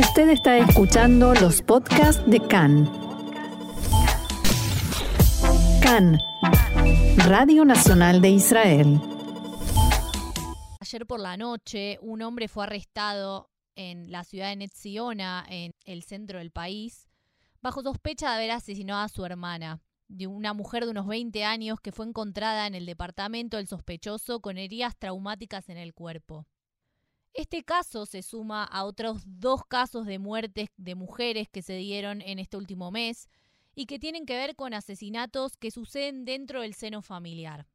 Usted 0.00 0.30
está 0.30 0.56
escuchando 0.56 1.34
los 1.34 1.60
podcasts 1.60 2.22
de 2.26 2.40
CAN. 2.40 2.90
CAN, 5.82 6.18
Radio 7.28 7.66
Nacional 7.66 8.22
de 8.22 8.30
Israel. 8.30 8.98
Ayer 10.80 11.06
por 11.06 11.20
la 11.20 11.36
noche, 11.36 11.98
un 12.00 12.22
hombre 12.22 12.48
fue 12.48 12.64
arrestado 12.64 13.50
en 13.76 14.10
la 14.10 14.24
ciudad 14.24 14.48
de 14.48 14.56
Netziona, 14.56 15.44
en 15.50 15.74
el 15.84 16.02
centro 16.02 16.38
del 16.38 16.50
país, 16.50 17.10
bajo 17.60 17.82
sospecha 17.82 18.30
de 18.30 18.36
haber 18.36 18.52
asesinado 18.52 19.02
a 19.02 19.08
su 19.10 19.26
hermana, 19.26 19.82
de 20.08 20.26
una 20.26 20.54
mujer 20.54 20.86
de 20.86 20.92
unos 20.92 21.08
20 21.08 21.44
años 21.44 21.78
que 21.78 21.92
fue 21.92 22.06
encontrada 22.06 22.66
en 22.66 22.74
el 22.74 22.86
departamento 22.86 23.58
del 23.58 23.66
sospechoso 23.66 24.40
con 24.40 24.56
heridas 24.56 24.96
traumáticas 24.96 25.68
en 25.68 25.76
el 25.76 25.92
cuerpo. 25.92 26.46
Este 27.32 27.62
caso 27.62 28.06
se 28.06 28.22
suma 28.22 28.64
a 28.64 28.84
otros 28.84 29.22
dos 29.24 29.64
casos 29.64 30.06
de 30.06 30.18
muertes 30.18 30.68
de 30.76 30.94
mujeres 30.94 31.48
que 31.48 31.62
se 31.62 31.76
dieron 31.76 32.22
en 32.22 32.38
este 32.38 32.56
último 32.56 32.90
mes 32.90 33.28
y 33.74 33.86
que 33.86 34.00
tienen 34.00 34.26
que 34.26 34.36
ver 34.36 34.56
con 34.56 34.74
asesinatos 34.74 35.56
que 35.56 35.70
suceden 35.70 36.24
dentro 36.24 36.62
del 36.62 36.74
seno 36.74 37.02
familiar. 37.02 37.66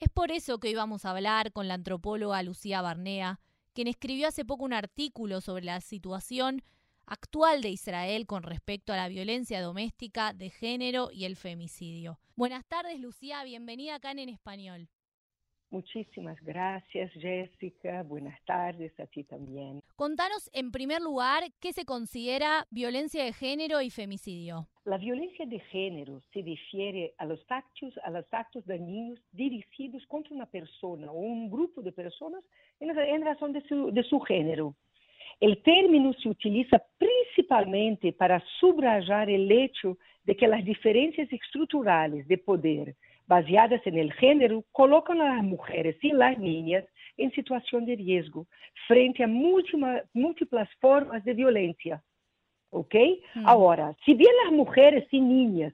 Es 0.00 0.08
por 0.08 0.32
eso 0.32 0.58
que 0.58 0.68
hoy 0.68 0.74
vamos 0.74 1.04
a 1.04 1.10
hablar 1.10 1.52
con 1.52 1.68
la 1.68 1.74
antropóloga 1.74 2.42
Lucía 2.42 2.82
Barnea, 2.82 3.40
quien 3.72 3.86
escribió 3.86 4.28
hace 4.28 4.44
poco 4.44 4.64
un 4.64 4.72
artículo 4.72 5.40
sobre 5.40 5.64
la 5.64 5.80
situación 5.80 6.62
actual 7.06 7.62
de 7.62 7.70
Israel 7.70 8.26
con 8.26 8.42
respecto 8.42 8.92
a 8.92 8.96
la 8.96 9.08
violencia 9.08 9.62
doméstica, 9.62 10.32
de 10.32 10.50
género 10.50 11.10
y 11.12 11.26
el 11.26 11.36
femicidio. 11.36 12.18
Buenas 12.34 12.64
tardes, 12.66 12.98
Lucía, 12.98 13.44
bienvenida 13.44 13.94
acá 13.94 14.10
en 14.10 14.28
Español. 14.28 14.88
Muchísimas 15.74 16.40
gracias, 16.44 17.10
Jessica. 17.14 18.04
Buenas 18.04 18.40
tardes 18.44 18.92
a 19.00 19.06
ti 19.06 19.24
también. 19.24 19.80
Contanos, 19.96 20.48
en 20.52 20.70
primer 20.70 21.00
lugar, 21.02 21.42
qué 21.60 21.72
se 21.72 21.84
considera 21.84 22.64
violencia 22.70 23.24
de 23.24 23.32
género 23.32 23.82
y 23.82 23.90
femicidio. 23.90 24.68
La 24.84 24.98
violencia 24.98 25.44
de 25.46 25.58
género 25.58 26.22
se 26.32 26.42
refiere 26.42 27.14
a 27.18 27.26
los 27.26 27.40
actos, 27.48 27.92
a 28.04 28.10
los 28.10 28.24
actos 28.30 28.64
dañinos 28.66 29.18
dirigidos 29.32 30.06
contra 30.06 30.32
una 30.32 30.46
persona 30.46 31.10
o 31.10 31.18
un 31.18 31.50
grupo 31.50 31.82
de 31.82 31.90
personas 31.90 32.44
en, 32.78 33.24
razón 33.24 33.52
de 33.52 33.60
su, 33.62 33.90
de 33.90 34.04
su 34.04 34.20
género. 34.20 34.76
El 35.40 35.60
término 35.64 36.12
se 36.12 36.28
utiliza 36.28 36.80
principalmente 36.96 38.12
para 38.12 38.40
subrayar 38.60 39.28
el 39.28 39.50
hecho 39.50 39.98
de 40.22 40.36
que 40.36 40.46
las 40.46 40.64
diferencias 40.64 41.28
estructurales 41.32 42.28
de 42.28 42.38
poder 42.38 42.94
baseadas 43.26 43.80
en 43.86 43.98
el 43.98 44.12
género 44.12 44.64
colocan 44.72 45.20
a 45.20 45.36
las 45.36 45.44
mujeres 45.44 45.96
y 46.02 46.12
las 46.12 46.38
niñas 46.38 46.84
en 47.16 47.30
situación 47.32 47.86
de 47.86 47.96
riesgo 47.96 48.46
frente 48.86 49.22
a 49.22 49.28
múltiples 49.28 50.68
formas 50.80 51.24
de 51.24 51.34
violencia. 51.34 52.02
¿Ok? 52.70 52.94
Mm. 53.34 53.46
Ahora, 53.46 53.96
si 54.04 54.14
bien 54.14 54.32
las 54.44 54.52
mujeres 54.52 55.06
y 55.10 55.20
niñas 55.20 55.72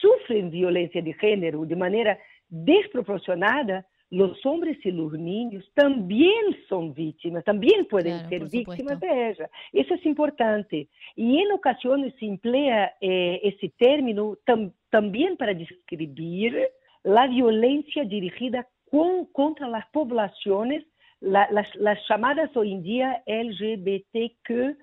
sufren 0.00 0.50
violencia 0.50 1.00
de 1.00 1.14
género 1.14 1.64
de 1.64 1.76
manera 1.76 2.18
desproporcionada, 2.48 3.86
los 4.10 4.44
hombres 4.44 4.76
y 4.84 4.90
los 4.90 5.12
niños 5.12 5.64
también 5.74 6.56
son 6.68 6.92
víctimas, 6.92 7.44
también 7.44 7.86
pueden 7.86 8.28
ser 8.28 8.48
víctimas 8.48 8.98
de 8.98 9.30
ella. 9.30 9.48
Eso 9.72 9.94
es 9.94 10.04
importante. 10.04 10.88
Y 11.14 11.38
en 11.38 11.52
ocasiones 11.52 12.12
se 12.18 12.26
emplea 12.26 12.92
eh, 13.00 13.40
ese 13.44 13.72
término 13.78 14.36
también 14.90 15.36
para 15.36 15.54
describir 15.54 16.68
la 17.02 17.26
violencia 17.26 18.04
dirigida 18.04 18.66
contra 19.32 19.68
las 19.68 19.86
poblaciones, 19.90 20.84
las, 21.20 21.68
llamadas 22.08 22.56
hoy 22.56 22.72
en 22.72 22.82
día 22.82 23.22
LGBTQI+, 23.26 24.74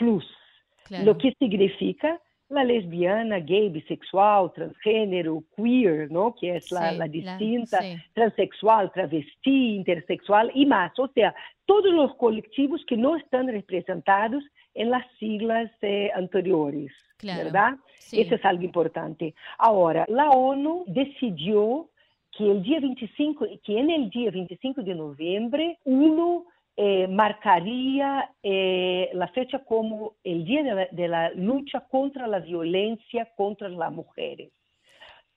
mm. 0.00 1.04
lo 1.04 1.18
que 1.18 1.32
significa 1.38 2.20
la 2.50 2.64
lesbiana, 2.64 3.40
gay, 3.40 3.68
bisexual, 3.68 4.52
transgénero, 4.54 5.44
queer, 5.54 6.10
¿no? 6.10 6.34
que 6.34 6.56
es 6.56 6.70
la, 6.72 7.06
distinta, 7.06 7.78
transexual, 8.14 8.90
travesti, 8.92 9.76
intersexual 9.76 10.50
y 10.54 10.64
más. 10.64 10.98
O 10.98 11.08
sea, 11.08 11.34
todos 11.66 11.92
los 11.92 12.14
colectivos 12.16 12.82
que 12.86 12.96
no 12.96 13.16
están 13.16 13.48
representados 13.48 14.42
en 14.78 14.90
las 14.90 15.04
siglas 15.18 15.72
eh, 15.82 16.08
anteriores, 16.14 16.92
¿verdad? 17.20 17.74
Eso 18.12 18.36
es 18.36 18.44
algo 18.44 18.62
importante. 18.62 19.34
Ahora, 19.58 20.04
la 20.08 20.30
ONU 20.30 20.84
decidió 20.86 21.90
que 22.30 22.48
el 22.48 22.62
día 22.62 22.78
25, 22.78 23.44
que 23.64 23.76
en 23.76 23.90
el 23.90 24.08
día 24.08 24.30
25 24.30 24.82
de 24.82 24.94
noviembre 24.94 25.78
uno 25.84 26.44
eh, 26.76 27.08
marcaría 27.08 28.30
eh, 28.40 29.10
la 29.14 29.26
fecha 29.28 29.64
como 29.64 30.14
el 30.22 30.44
día 30.44 30.62
de 30.62 30.74
la, 30.74 30.86
de 30.92 31.08
la, 31.08 31.30
lucha 31.30 31.80
contra 31.80 32.28
la 32.28 32.38
violencia 32.38 33.28
contra 33.36 33.68
las 33.68 33.90
mujeres. 33.90 34.52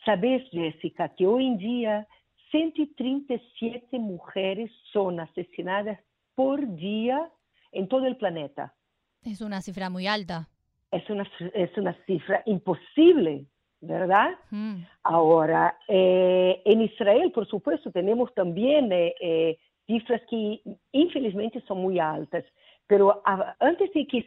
Sabes, 0.05 0.43
Jessica, 0.51 1.09
que 1.15 1.25
hoy 1.25 1.47
en 1.47 1.57
día 1.57 2.07
137 2.51 3.97
mujeres 3.97 4.69
son 4.93 5.19
asesinadas 5.19 5.99
por 6.35 6.75
día 6.75 7.27
en 7.71 7.87
todo 7.87 8.05
el 8.05 8.17
planeta. 8.17 8.75
Es 9.23 9.41
una 9.41 9.61
cifra 9.61 9.89
muy 9.89 10.07
alta. 10.07 10.47
Es 10.91 11.09
una, 11.09 11.27
es 11.53 11.77
una 11.77 11.95
cifra 12.05 12.41
imposible, 12.45 13.45
¿verdad? 13.79 14.31
Mm. 14.49 14.83
Ahora, 15.03 15.77
eh, 15.87 16.61
en 16.65 16.81
Israel, 16.81 17.31
por 17.31 17.47
supuesto, 17.47 17.91
tenemos 17.91 18.33
también 18.33 18.91
eh, 18.91 19.13
eh, 19.21 19.57
cifras 19.87 20.21
que 20.29 20.61
infelizmente 20.91 21.63
son 21.67 21.81
muy 21.81 21.99
altas. 21.99 22.43
Pero 22.87 23.21
a, 23.23 23.55
antes 23.59 23.93
de 23.93 24.05
que 24.05 24.25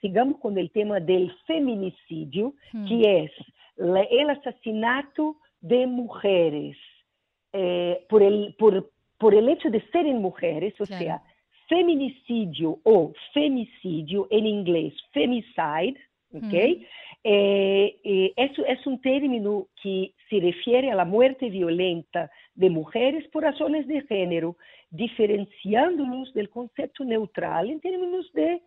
sigamos 0.00 0.38
con 0.40 0.58
el 0.58 0.70
tema 0.72 1.00
del 1.00 1.32
feminicidio, 1.46 2.54
mm. 2.72 2.88
que 2.88 3.24
es 3.24 3.32
la, 3.76 4.02
el 4.02 4.30
asesinato 4.30 5.36
de 5.60 5.86
mujeres 5.86 6.76
por, 8.08 8.20
el, 8.20 8.56
por, 8.58 8.90
por 9.16 9.32
el 9.32 9.48
hecho 9.48 9.70
de 9.70 9.80
ser 9.92 10.04
mujeres, 10.06 10.74
o 10.80 10.84
claro. 10.84 11.04
sea, 11.04 11.22
feminicidio 11.74 12.78
o 12.84 13.12
femicidio, 13.32 14.28
en 14.30 14.46
inglés 14.46 14.94
femicide, 15.12 15.98
¿ok? 16.32 16.54
Eh, 17.26 17.98
eh, 18.04 18.32
eso 18.36 18.64
es 18.64 18.86
un 18.86 19.00
término 19.00 19.66
que 19.82 20.14
se 20.30 20.38
refiere 20.38 20.92
a 20.92 20.94
la 20.94 21.04
muerte 21.04 21.50
violenta 21.50 22.30
de 22.54 22.70
mujeres 22.70 23.26
por 23.32 23.42
razones 23.42 23.88
de 23.88 24.02
género, 24.02 24.56
diferenciándonos 24.90 26.32
del 26.32 26.48
concepto 26.48 27.04
neutral 27.04 27.70
en 27.70 27.80
términos 27.80 28.30
de 28.34 28.62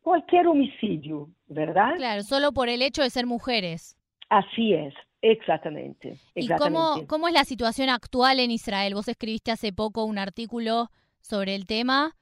cualquier 0.00 0.46
homicidio, 0.46 1.28
¿verdad? 1.48 1.96
Claro, 1.96 2.22
solo 2.22 2.52
por 2.52 2.68
el 2.68 2.82
hecho 2.82 3.02
de 3.02 3.10
ser 3.10 3.26
mujeres. 3.26 3.96
Así 4.28 4.74
es, 4.74 4.94
exactamente. 5.22 6.18
exactamente. 6.36 7.02
¿Y 7.02 7.06
cómo 7.06 7.26
es 7.26 7.34
la 7.34 7.44
situación 7.44 7.88
actual 7.88 8.38
en 8.38 8.52
Israel? 8.52 8.94
Vos 8.94 9.08
escribiste 9.08 9.50
hace 9.50 9.72
poco 9.72 10.04
un 10.04 10.18
artículo 10.18 10.90
sobre 11.20 11.56
el 11.56 11.66
tema. 11.66 12.14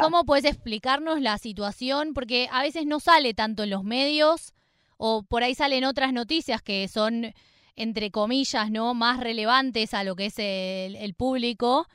¿Cómo, 0.00 0.24
puedes 0.24 0.44
explicarnos 0.44 1.20
la 1.20 1.38
situación? 1.38 2.12
Porque 2.14 2.46
a 2.52 2.62
veces 2.62 2.84
no 2.86 3.00
sale 3.00 3.32
tanto 3.32 3.62
en 3.62 3.70
los 3.70 3.84
medios 3.84 4.54
o 4.98 5.24
por 5.28 5.42
ahí 5.42 5.54
salen 5.54 5.84
otras 5.84 6.12
noticias 6.12 6.62
que 6.62 6.86
son, 6.88 7.32
entre 7.74 8.10
comillas, 8.10 8.70
no 8.70 8.92
más 8.94 9.20
relevantes 9.20 9.94
a 9.94 10.04
lo 10.04 10.14
que 10.14 10.26
es 10.26 10.38
el, 10.38 11.14
público, 11.14 11.86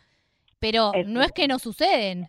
pero 0.59 0.91
no 1.05 1.21
es 1.21 1.31
que 1.31 1.47
no 1.47 1.59
suceden. 1.59 2.27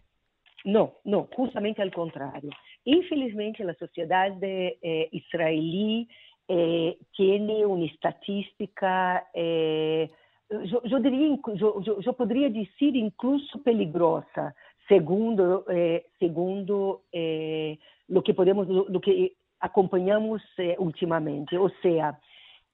No, 0.65 0.97
no, 1.05 1.29
justamente 1.35 1.81
al 1.81 1.93
contrario. 1.93 2.51
Infelizmente 2.85 3.65
la 3.65 3.75
sociedad 3.75 4.33
de, 4.33 4.79
eh, 4.83 5.09
israelí 5.13 6.09
eh, 6.47 6.99
tiene 7.17 7.65
una 7.65 7.87
estadística, 7.87 9.29
eh, 9.33 10.11
yo, 10.51 10.99
diría, 11.01 11.39
yo 11.55 12.13
podría 12.13 12.49
decir 12.51 12.97
incluso 12.97 13.63
peligrosa 13.63 14.55
segundo, 14.89 15.65
eh, 15.69 16.07
segundo 16.19 17.03
eh, 17.13 17.79
lo 18.09 18.23
que 18.23 18.35
podemos, 18.35 18.67
lo, 18.67 19.01
que 19.01 19.35
acompanhamos 19.61 20.43
eh, 20.59 20.77
ultimamente. 20.79 21.57
Ou 21.57 21.71
seja, 21.83 22.19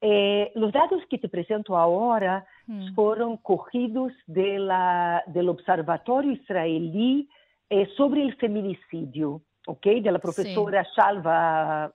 eh, 0.01 0.53
os 0.55 0.73
dados 0.73 1.05
que 1.07 1.19
te 1.19 1.27
apresento 1.27 1.75
agora 1.75 2.47
hmm. 2.69 2.95
foram 2.95 3.37
corridos 3.37 4.13
del 4.29 5.49
Observatório 5.49 6.33
Israelí 6.33 7.29
eh, 7.71 7.87
sobre 7.97 8.25
o 8.25 8.37
feminicídio, 8.37 9.41
ok? 9.67 10.03
Da 10.03 10.19
professora 10.19 10.85
Shalva 10.95 11.93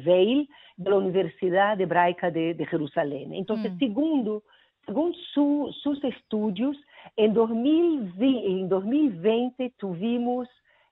Veil, 0.00 0.46
da 0.76 0.94
Universidade 0.96 1.82
Hebraica 1.82 2.30
de, 2.30 2.54
de 2.54 2.64
Jerusalém. 2.64 3.38
Então, 3.38 3.56
hmm. 3.56 3.78
segundo, 3.78 4.42
segundo 4.84 5.16
su, 5.32 5.72
seus 5.82 6.02
estudos, 6.04 6.76
Em 7.16 7.32
2020, 7.32 8.46
em 8.46 8.68
2020 8.68 9.70
tuvimos 9.78 10.48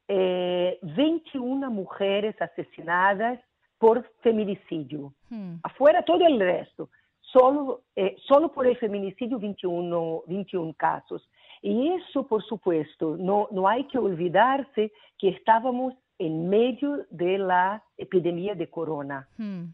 eh, 0.08 0.78
21 0.82 1.70
mulheres 1.70 2.34
assassinadas 2.40 3.38
por 3.78 4.04
feminicídio. 4.22 5.12
Hmm. 5.30 5.58
Afuera 5.62 6.02
todo 6.02 6.24
o 6.24 6.38
resto. 6.38 6.88
Solo, 7.20 7.82
eh, 7.96 8.14
solo 8.26 8.48
por 8.48 8.66
el 8.66 8.76
feminicídio 8.76 9.38
21, 9.38 10.22
21 10.26 10.72
casos. 10.74 11.22
E 11.62 11.96
isso, 11.96 12.24
por 12.24 12.42
supuesto, 12.42 13.16
não, 13.16 13.48
não 13.50 13.66
há 13.66 13.82
que 13.82 13.98
olvidar-se 13.98 14.92
que 15.18 15.28
estávamos 15.28 15.94
en 16.18 16.48
medio 16.48 17.04
de 17.10 17.36
la 17.36 17.82
epidemia 17.98 18.54
de 18.54 18.66
corona. 18.68 19.28
Hmm. 19.38 19.72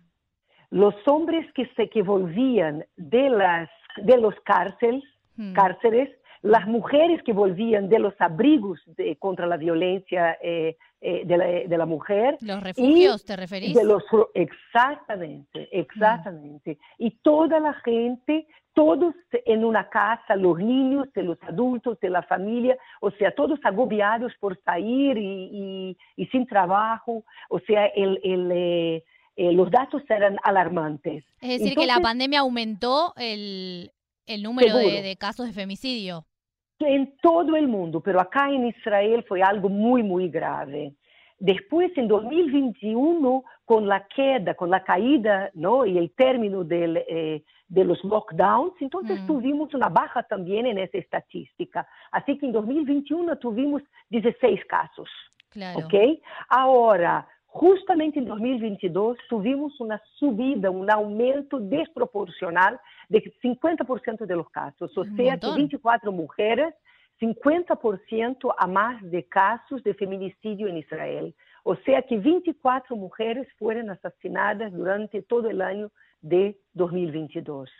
Los 0.71 0.95
hombres 1.07 1.53
que, 1.53 1.67
se, 1.77 1.89
que 1.89 2.03
volvían 2.03 2.83
de, 2.97 3.29
las, 3.29 3.69
de 3.99 4.17
los 4.17 4.35
cárceles, 4.41 5.05
Hmm. 5.37 5.55
cárceles, 5.55 6.11
las 6.43 6.67
mujeres 6.67 7.23
que 7.23 7.33
volvían 7.33 7.89
de 7.89 7.99
los 8.01 8.15
abrigos 8.21 8.81
de- 8.97 9.17
contra 9.17 9.47
la 9.47 9.57
violencia 9.57 10.37
eh, 10.43 10.77
eh, 11.01 11.23
de, 11.25 11.37
la, 11.37 11.45
de 11.47 11.79
la 11.79 11.87
mujer, 11.87 12.37
¿Los 12.41 12.63
refugios 12.63 13.25
te 13.25 13.37
referís? 13.37 13.75
de 13.75 13.85
los, 13.85 14.03
exactamente, 14.35 15.69
exactamente. 15.79 16.79
Y 16.99 17.11
toda 17.23 17.61
la 17.61 17.75
gente, 17.85 18.47
todos 18.75 19.15
en 19.45 19.65
una 19.65 19.89
casa, 19.89 20.37
los 20.37 20.59
niños, 20.59 21.09
los 21.15 21.39
adultos, 21.43 21.99
de 22.01 22.11
la 22.11 22.23
familia, 22.23 22.77
o 23.01 23.11
sea, 23.13 23.35
todos 23.35 23.59
agobiados 23.65 24.33
por 24.41 24.61
salir 24.65 25.17
y, 25.19 25.49
y- 25.53 25.97
y 26.17 26.27
sin 26.27 26.47
trabajo, 26.47 27.25
o 27.51 27.61
sea, 27.61 27.87
el, 27.87 28.21
el, 28.25 28.51
eh, 28.53 29.05
eh, 29.37 29.53
los 29.53 29.71
datos 29.71 30.03
eran 30.09 30.39
alarmantes. 30.43 31.25
Es 31.41 31.61
decir, 31.61 31.77
que 31.77 31.87
la 31.87 32.01
pandemia 32.01 32.41
aumentó 32.41 33.13
el, 33.17 33.93
el 34.27 34.43
número 34.43 34.77
de 34.77 35.17
casos 35.19 35.47
de 35.47 35.53
femicidio. 35.53 36.25
En 36.87 37.17
todo 37.19 37.57
el 37.57 37.69
mundo, 37.69 38.01
pero 38.01 38.21
acá 38.21 38.49
en 38.51 38.67
Israel 38.67 39.25
fue 39.29 39.43
algo 39.43 39.69
muy, 39.69 40.03
muy 40.03 40.29
grave. 40.29 40.95
Después, 41.39 41.91
en 41.97 42.07
2021, 42.09 43.43
con 43.65 43.89
la 43.89 44.07
queda, 44.07 44.55
con 44.55 44.71
la 44.71 44.85
caída 44.85 45.51
¿no? 45.55 45.85
y 45.85 45.99
el 45.99 46.13
término 46.13 46.63
del, 46.63 46.99
eh, 47.09 47.43
de 47.69 47.85
los 47.85 48.03
lockdowns, 48.05 48.75
entonces 48.81 49.21
Mm. 49.23 49.27
tuvimos 49.27 49.75
una 49.75 49.89
baja 49.89 50.23
también 50.23 50.67
en 50.67 50.79
esa 50.79 50.99
estadística. 50.99 51.87
Así 52.13 52.39
que 52.39 52.47
en 52.47 52.53
2021 52.53 53.37
tuvimos 53.39 53.83
16 54.11 54.65
casos. 54.67 55.09
Claro. 55.51 55.81
¿ok? 55.81 55.95
Ahora, 56.49 57.27
justamente 57.53 58.19
en 58.19 58.25
2022 58.25 59.19
tuvimos 59.29 59.79
una 59.79 60.01
subida, 60.19 60.71
un 60.71 60.91
aumento 60.91 61.61
desproporcional 61.61 62.81
de 63.11 63.23
50% 63.43 64.25
de 64.25 64.37
los 64.37 64.49
casos, 64.49 64.97
o 64.97 65.03
Un 65.03 65.17
sea 65.17 65.39
que 65.39 65.47
montón. 65.47 65.57
24 65.57 66.13
mujeres, 66.13 66.75
50% 67.21 68.55
a 68.57 68.67
más 68.67 69.03
de 69.03 69.25
casos 69.25 69.83
de 69.85 69.93
feminicidio 69.95 70.67
en 70.67 70.79
Israel. 70.79 71.35
O 71.65 71.77
sea 71.77 72.03
que 72.03 72.19
24 72.19 72.97
mujeres 72.97 73.47
fueron 73.59 73.91
asesinadas 73.91 74.73
durante 74.73 75.23
todo 75.23 75.49
el 75.49 75.63
año 75.63 75.91
de 76.21 76.57
2022. 76.75 77.71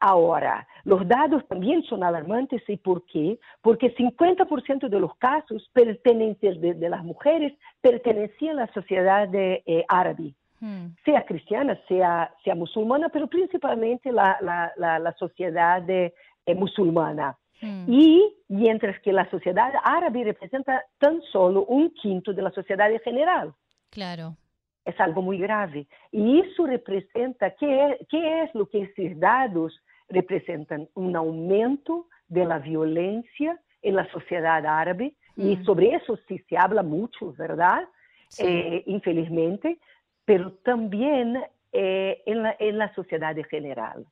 Ahora, 0.00 0.66
los 0.84 1.06
datos 1.06 1.46
también 1.48 1.82
son 1.84 2.02
alarmantes. 2.02 2.62
¿Y 2.68 2.76
por 2.76 3.04
qué? 3.06 3.38
Porque 3.60 3.94
50% 3.94 4.88
de 4.88 5.00
los 5.00 5.14
casos 5.16 5.70
pertenecientes 5.72 6.60
de, 6.60 6.74
de 6.74 6.88
las 6.88 7.04
mujeres 7.04 7.52
pertenecían 7.80 8.58
a 8.58 8.66
la 8.66 8.72
sociedad 8.72 9.28
de, 9.28 9.62
eh, 9.66 9.84
árabe, 9.88 10.34
Hmm. 10.62 10.94
sea 11.04 11.26
cristiana, 11.26 11.76
sea, 11.88 12.32
sea 12.44 12.54
musulmana, 12.54 13.08
pero 13.08 13.26
principalmente 13.26 14.12
la, 14.12 14.38
la, 14.40 14.72
la, 14.76 15.00
la 15.00 15.12
sociedad 15.14 15.82
de, 15.82 16.14
eh, 16.46 16.54
musulmana. 16.54 17.36
Hmm. 17.62 17.84
Y 17.88 18.34
mientras 18.48 19.00
que 19.00 19.12
la 19.12 19.30
sociedad 19.30 19.72
árabe 19.84 20.24
representa 20.24 20.84
tan 20.98 21.22
solo 21.32 21.64
un 21.66 21.90
quinto 21.94 22.32
de 22.32 22.42
la 22.42 22.50
sociedad 22.50 22.90
en 22.92 22.98
general 23.00 23.54
Claro. 23.90 24.36
es 24.84 24.98
algo 25.00 25.22
muy 25.22 25.38
grave. 25.38 25.86
Y 26.10 26.40
eso 26.40 26.66
representa, 26.66 27.50
¿qué 27.54 27.90
es, 27.92 28.08
qué 28.08 28.42
es 28.42 28.54
lo 28.54 28.68
que 28.68 28.82
esos 28.82 29.18
datos 29.20 29.80
representan? 30.08 30.88
Un 30.94 31.14
aumento 31.16 32.08
de 32.28 32.44
la 32.44 32.58
violencia 32.58 33.60
en 33.80 33.94
la 33.96 34.10
sociedad 34.10 34.66
árabe. 34.66 35.14
Y 35.36 35.56
Mm. 35.56 35.64
sobre 35.64 35.94
eso 35.94 36.18
sí 36.28 36.38
se 36.48 36.56
habla 36.58 36.82
mucho, 36.82 37.32
¿verdad? 37.38 37.84
Sí. 38.28 38.44
Eh, 38.46 38.82
infelizmente, 38.86 39.78
pero 40.24 40.52
también 40.64 41.42
eh, 41.72 42.22
en, 42.26 42.42
la, 42.42 42.54
en 42.58 42.76
la 42.76 42.92
sociedad 42.94 43.36
en 43.38 43.44
general. 43.44 44.04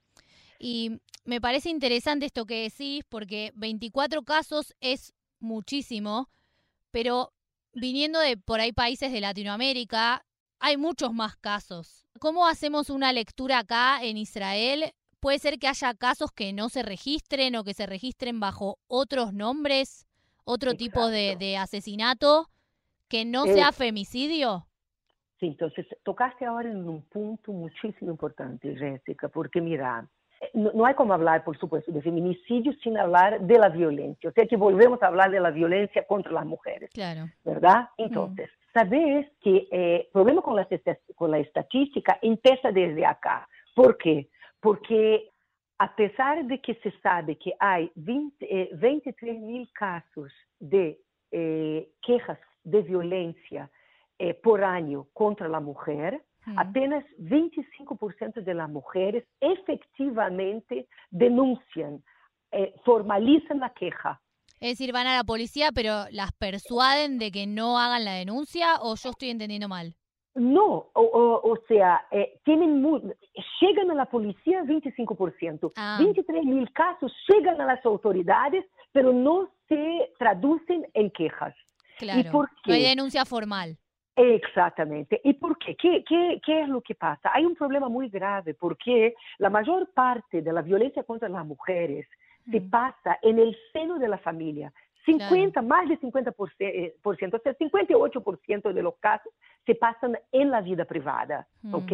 Y 0.62 1.00
me 1.24 1.40
parece 1.40 1.70
interesante 1.70 2.26
esto 2.26 2.44
que 2.44 2.64
decís, 2.64 3.02
porque 3.08 3.50
24 3.56 4.22
casos 4.22 4.74
es 4.80 5.14
muchísimo, 5.40 6.28
pero 6.90 7.32
viniendo 7.72 8.20
de 8.20 8.36
por 8.36 8.60
ahí 8.60 8.70
países 8.70 9.10
de 9.10 9.22
Latinoamérica, 9.22 10.22
hay 10.58 10.76
muchos 10.76 11.14
más 11.14 11.36
casos. 11.36 12.06
¿Cómo 12.18 12.46
hacemos 12.46 12.90
una 12.90 13.10
lectura 13.14 13.60
acá 13.60 14.02
en 14.02 14.18
Israel? 14.18 14.92
¿Puede 15.18 15.38
ser 15.38 15.58
que 15.58 15.66
haya 15.66 15.94
casos 15.94 16.30
que 16.30 16.52
no 16.52 16.68
se 16.68 16.82
registren 16.82 17.56
o 17.56 17.64
que 17.64 17.72
se 17.72 17.86
registren 17.86 18.38
bajo 18.38 18.78
otros 18.86 19.32
nombres, 19.32 20.06
otro 20.44 20.74
tipo 20.74 21.08
de, 21.08 21.56
asesinato 21.56 22.50
que 23.08 23.24
no 23.24 23.46
Eh, 23.46 23.54
sea 23.54 23.72
femicidio? 23.72 24.66
Sí, 25.38 25.46
entonces 25.46 25.86
tocaste 26.02 26.44
ahora 26.44 26.70
en 26.70 26.86
un 26.86 27.00
punto 27.00 27.50
muchísimo 27.52 28.10
importante, 28.10 28.76
Jessica, 28.76 29.28
porque 29.28 29.62
mira, 29.62 30.06
no, 30.54 30.70
no 30.72 30.84
hay 30.86 30.94
como 30.94 31.12
hablar, 31.14 31.44
por 31.44 31.58
supuesto, 31.58 31.92
de 31.92 32.02
feminicidio 32.02 32.72
sin 32.82 32.96
hablar 32.98 33.40
de 33.40 33.58
la 33.58 33.68
violencia. 33.68 34.30
O 34.30 34.32
sea 34.32 34.46
que 34.46 34.56
volvemos 34.56 35.02
a 35.02 35.06
hablar 35.08 35.30
de 35.30 35.40
la 35.40 35.50
violencia 35.50 36.04
contra 36.06 36.32
las 36.32 36.46
mujeres, 36.46 36.90
Claro. 36.92 37.28
¿verdad? 37.44 37.88
Entonces, 37.96 38.50
sabes 38.72 39.26
que 39.40 39.66
el 39.70 40.06
problema 40.12 40.42
con 40.42 40.56
la, 40.56 40.66
esta- 40.70 40.98
con 41.14 41.30
la 41.30 41.38
estadística 41.38 42.18
empieza 42.22 42.70
desde 42.72 43.04
acá. 43.06 43.48
¿Por 43.74 43.96
qué? 43.96 44.28
Porque 44.60 45.28
a 45.78 45.94
pesar 45.96 46.44
de 46.44 46.60
que 46.60 46.74
se 46.76 46.90
sabe 47.00 47.36
que 47.36 47.54
hay 47.58 47.90
20, 47.94 48.46
eh, 48.62 48.70
23 48.74 49.40
mil 49.40 49.70
casos 49.72 50.32
de 50.58 51.00
eh, 51.32 51.88
quejas 52.02 52.38
de 52.64 52.82
violencia 52.82 53.70
eh, 54.18 54.34
por 54.34 54.62
año 54.62 55.06
contra 55.14 55.48
la 55.48 55.60
mujer, 55.60 56.20
Apenas 56.56 57.04
25% 57.18 58.42
de 58.42 58.54
las 58.54 58.68
mujeres 58.68 59.24
efectivamente 59.40 60.86
denuncian, 61.10 62.02
eh, 62.52 62.74
formalizan 62.84 63.60
la 63.60 63.70
queja. 63.70 64.20
Es 64.60 64.70
decir, 64.78 64.92
van 64.92 65.06
a 65.06 65.16
la 65.16 65.24
policía, 65.24 65.70
pero 65.74 66.04
las 66.10 66.32
persuaden 66.32 67.18
de 67.18 67.30
que 67.30 67.46
no 67.46 67.78
hagan 67.78 68.04
la 68.04 68.12
denuncia 68.12 68.76
o 68.82 68.94
yo 68.96 69.10
estoy 69.10 69.30
entendiendo 69.30 69.68
mal. 69.68 69.94
No, 70.34 70.64
o, 70.64 71.00
o- 71.02 71.50
o 71.52 71.56
sea, 71.66 72.02
eh, 72.10 72.38
tienen 72.44 72.80
mu- 72.80 73.00
llegan 73.60 73.90
a 73.90 73.94
la 73.94 74.04
policía 74.06 74.62
25%. 74.64 75.72
Ah. 75.76 75.96
23 75.98 76.44
mil 76.44 76.70
casos 76.72 77.12
llegan 77.28 77.60
a 77.60 77.66
las 77.66 77.84
autoridades, 77.84 78.64
pero 78.92 79.12
no 79.12 79.50
se 79.68 80.12
traducen 80.18 80.86
en 80.94 81.10
quejas. 81.10 81.54
Claro. 81.98 82.30
por 82.32 82.48
No 82.66 82.72
hay 82.74 82.82
qué? 82.82 82.88
denuncia 82.88 83.24
formal. 83.26 83.76
Exactamente. 84.20 85.20
¿Y 85.24 85.32
por 85.34 85.56
qué? 85.58 85.74
¿Qué, 85.76 86.04
qué? 86.06 86.40
qué 86.44 86.62
es 86.62 86.68
lo 86.68 86.80
que 86.82 86.94
pasa? 86.94 87.30
Hay 87.32 87.44
un 87.44 87.54
problema 87.54 87.88
muy 87.88 88.08
grave 88.08 88.54
porque 88.54 89.14
la 89.38 89.48
mayor 89.50 89.88
parte 89.94 90.42
de 90.42 90.52
la 90.52 90.62
violencia 90.62 91.02
contra 91.04 91.28
las 91.28 91.44
mujeres 91.46 92.06
se 92.50 92.60
Mm. 92.60 92.70
pasa 92.70 93.18
en 93.22 93.38
el 93.38 93.56
seno 93.72 93.98
de 93.98 94.08
la 94.08 94.18
familia. 94.18 94.72
50, 95.06 95.62
más 95.62 95.88
de 95.88 95.98
50%, 95.98 96.32
por 96.32 96.50
cien- 96.56 96.92
por 97.02 97.16
ciento, 97.16 97.38
o 97.38 97.40
sea, 97.40 97.54
58% 97.54 98.72
de 98.74 98.82
los 98.82 98.96
casos 98.96 99.32
se 99.64 99.74
pasan 99.74 100.18
en 100.30 100.50
la 100.50 100.60
vida 100.60 100.84
privada, 100.84 101.46
Mm. 101.62 101.74
¿ok? 101.74 101.92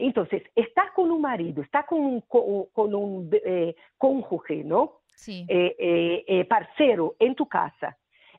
Entonces, 0.00 0.42
estás 0.56 0.90
con 0.92 1.10
un 1.12 1.20
marido, 1.20 1.62
estás 1.62 1.86
con 1.86 2.00
un, 2.00 2.20
co- 2.22 2.68
con 2.72 2.94
un 2.94 3.30
eh, 3.32 3.76
cónyuge, 3.96 4.64
¿no? 4.64 4.94
Sí. 5.14 5.44
eh, 5.48 5.74
eh, 5.78 6.24
eh, 6.26 6.44
parcero 6.44 7.14
en 7.20 7.34
tu 7.36 7.46
casa. 7.46 7.96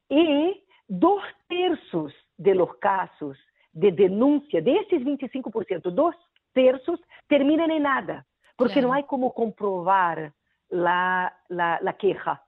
Y 0.10 0.64
dos 0.88 1.22
tercios 1.48 2.14
de 2.40 2.56
los 2.56 2.76
casos 2.78 3.38
de 3.74 3.92
denuncia, 3.92 4.62
de 4.62 4.78
esos 4.78 5.02
25%, 5.02 5.92
dos 5.92 6.16
tercios 6.54 7.00
terminan 7.28 7.70
en 7.70 7.84
nada, 7.84 8.26
porque 8.56 8.74
Claro. 8.74 8.88
no 8.88 8.94
hay 8.96 9.04
como 9.04 9.34
comprobar 9.34 10.34
la, 10.70 11.32
la, 11.50 11.78
la 11.82 11.94
queja. 11.94 12.44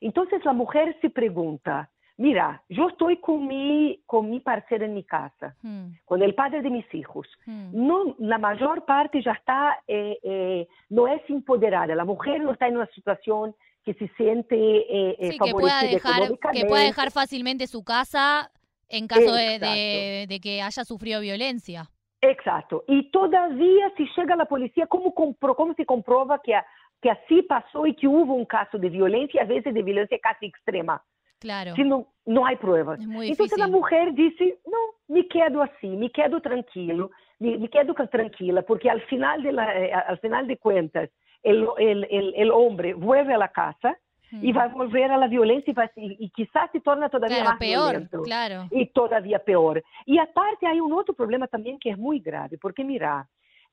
Entonces 0.00 0.44
la 0.44 0.52
mujer 0.52 0.96
se 1.00 1.10
pregunta, 1.10 1.90
mira, 2.16 2.62
yo 2.68 2.88
estoy 2.88 3.18
con 3.20 3.46
mi, 3.46 4.02
con 4.06 4.30
mi 4.30 4.40
parcero 4.40 4.84
en 4.84 4.94
mi 4.94 5.04
casa, 5.04 5.54
Mm, 5.62 5.88
con 6.04 6.22
el 6.22 6.34
padre 6.34 6.62
de 6.62 6.70
mis 6.70 6.92
hijos. 6.94 7.26
mm. 7.46 7.70
No, 7.86 8.16
la 8.18 8.38
mayor 8.38 8.84
parte 8.84 9.22
ya 9.22 9.32
está, 9.32 9.78
eh, 9.86 10.18
eh, 10.22 10.66
no 10.88 11.06
es 11.06 11.22
empoderada. 11.28 11.94
La 11.94 12.04
mujer 12.04 12.40
no 12.40 12.52
está 12.52 12.66
en 12.66 12.76
una 12.76 12.86
situación 12.94 13.54
que 13.84 13.94
se 13.94 14.08
siente 14.16 14.56
eh, 14.56 15.16
eh, 15.18 15.32
Sí, 15.32 15.38
que 15.38 15.52
pueda, 15.52 15.82
dejar, 15.82 16.22
que 16.52 16.64
pueda 16.66 16.84
dejar 16.84 17.10
fácilmente 17.10 17.66
su 17.66 17.84
casa 17.84 18.50
en 18.96 19.06
caso 19.06 19.32
de, 19.34 19.58
de- 19.58 20.26
de 20.28 20.40
que 20.40 20.62
haya 20.62 20.84
sufrido 20.84 21.20
violencia. 21.20 21.90
Exacto. 22.20 22.84
Y 22.88 23.10
todavía 23.10 23.92
si 23.96 24.06
llega 24.16 24.36
la 24.36 24.46
policía, 24.46 24.86
¿cómo, 24.86 25.14
compro- 25.14 25.54
cómo 25.54 25.74
se 25.74 25.84
comprueba 25.84 26.40
que, 26.42 26.54
que 27.02 27.10
así 27.10 27.42
pasó 27.42 27.86
y 27.86 27.94
que 27.94 28.08
hubo 28.08 28.34
un 28.34 28.46
caso 28.46 28.78
de 28.78 28.88
violencia, 28.88 29.42
a 29.42 29.46
veces 29.46 29.74
de 29.74 29.82
violencia 29.82 30.18
casi 30.22 30.46
extrema? 30.46 31.02
Claro. 31.38 31.74
Si 31.74 31.84
no, 31.84 32.06
no 32.24 32.46
hay 32.46 32.56
pruebas. 32.56 32.98
Entonces 33.00 33.58
la 33.58 33.66
mujer 33.68 34.14
dice, 34.14 34.58
no, 34.64 34.78
me 35.08 35.28
quedo 35.28 35.62
así, 35.62 35.88
me 35.88 36.10
quedo 36.10 36.40
tranquilo, 36.40 37.10
me, 37.38 37.58
me 37.58 37.68
quedo 37.68 37.92
tranquila, 38.10 38.62
porque 38.62 38.88
al 38.88 39.02
final 39.02 39.42
de, 39.42 39.52
la, 39.52 39.78
eh, 39.78 39.92
al 39.92 40.18
final 40.20 40.46
de 40.46 40.56
cuentas, 40.56 41.10
el, 41.42 41.66
el, 41.76 42.04
el, 42.10 42.32
el 42.36 42.50
hombre 42.50 42.94
vuelve 42.94 43.34
a 43.34 43.38
la 43.38 43.48
casa, 43.48 43.98
y 44.42 44.52
va 44.52 44.64
a 44.64 44.68
volver 44.68 45.10
a 45.10 45.16
la 45.16 45.26
violencia 45.28 45.70
y, 45.70 45.74
va, 45.74 45.90
y, 45.96 46.16
y 46.24 46.30
quizás 46.30 46.70
se 46.72 46.80
torna 46.80 47.08
todavía 47.08 47.36
Claro, 47.38 47.50
más 47.50 47.58
peor, 47.58 47.90
violento. 47.90 48.22
claro. 48.22 48.66
Y 48.70 48.86
todavía 48.86 49.38
peor. 49.38 49.82
Y 50.06 50.18
aparte 50.18 50.66
hay 50.66 50.80
un 50.80 50.92
otro 50.92 51.14
problema 51.14 51.46
también 51.46 51.78
que 51.78 51.90
es 51.90 51.98
muy 51.98 52.18
grave, 52.20 52.58
porque 52.58 52.84
mira, 52.84 53.26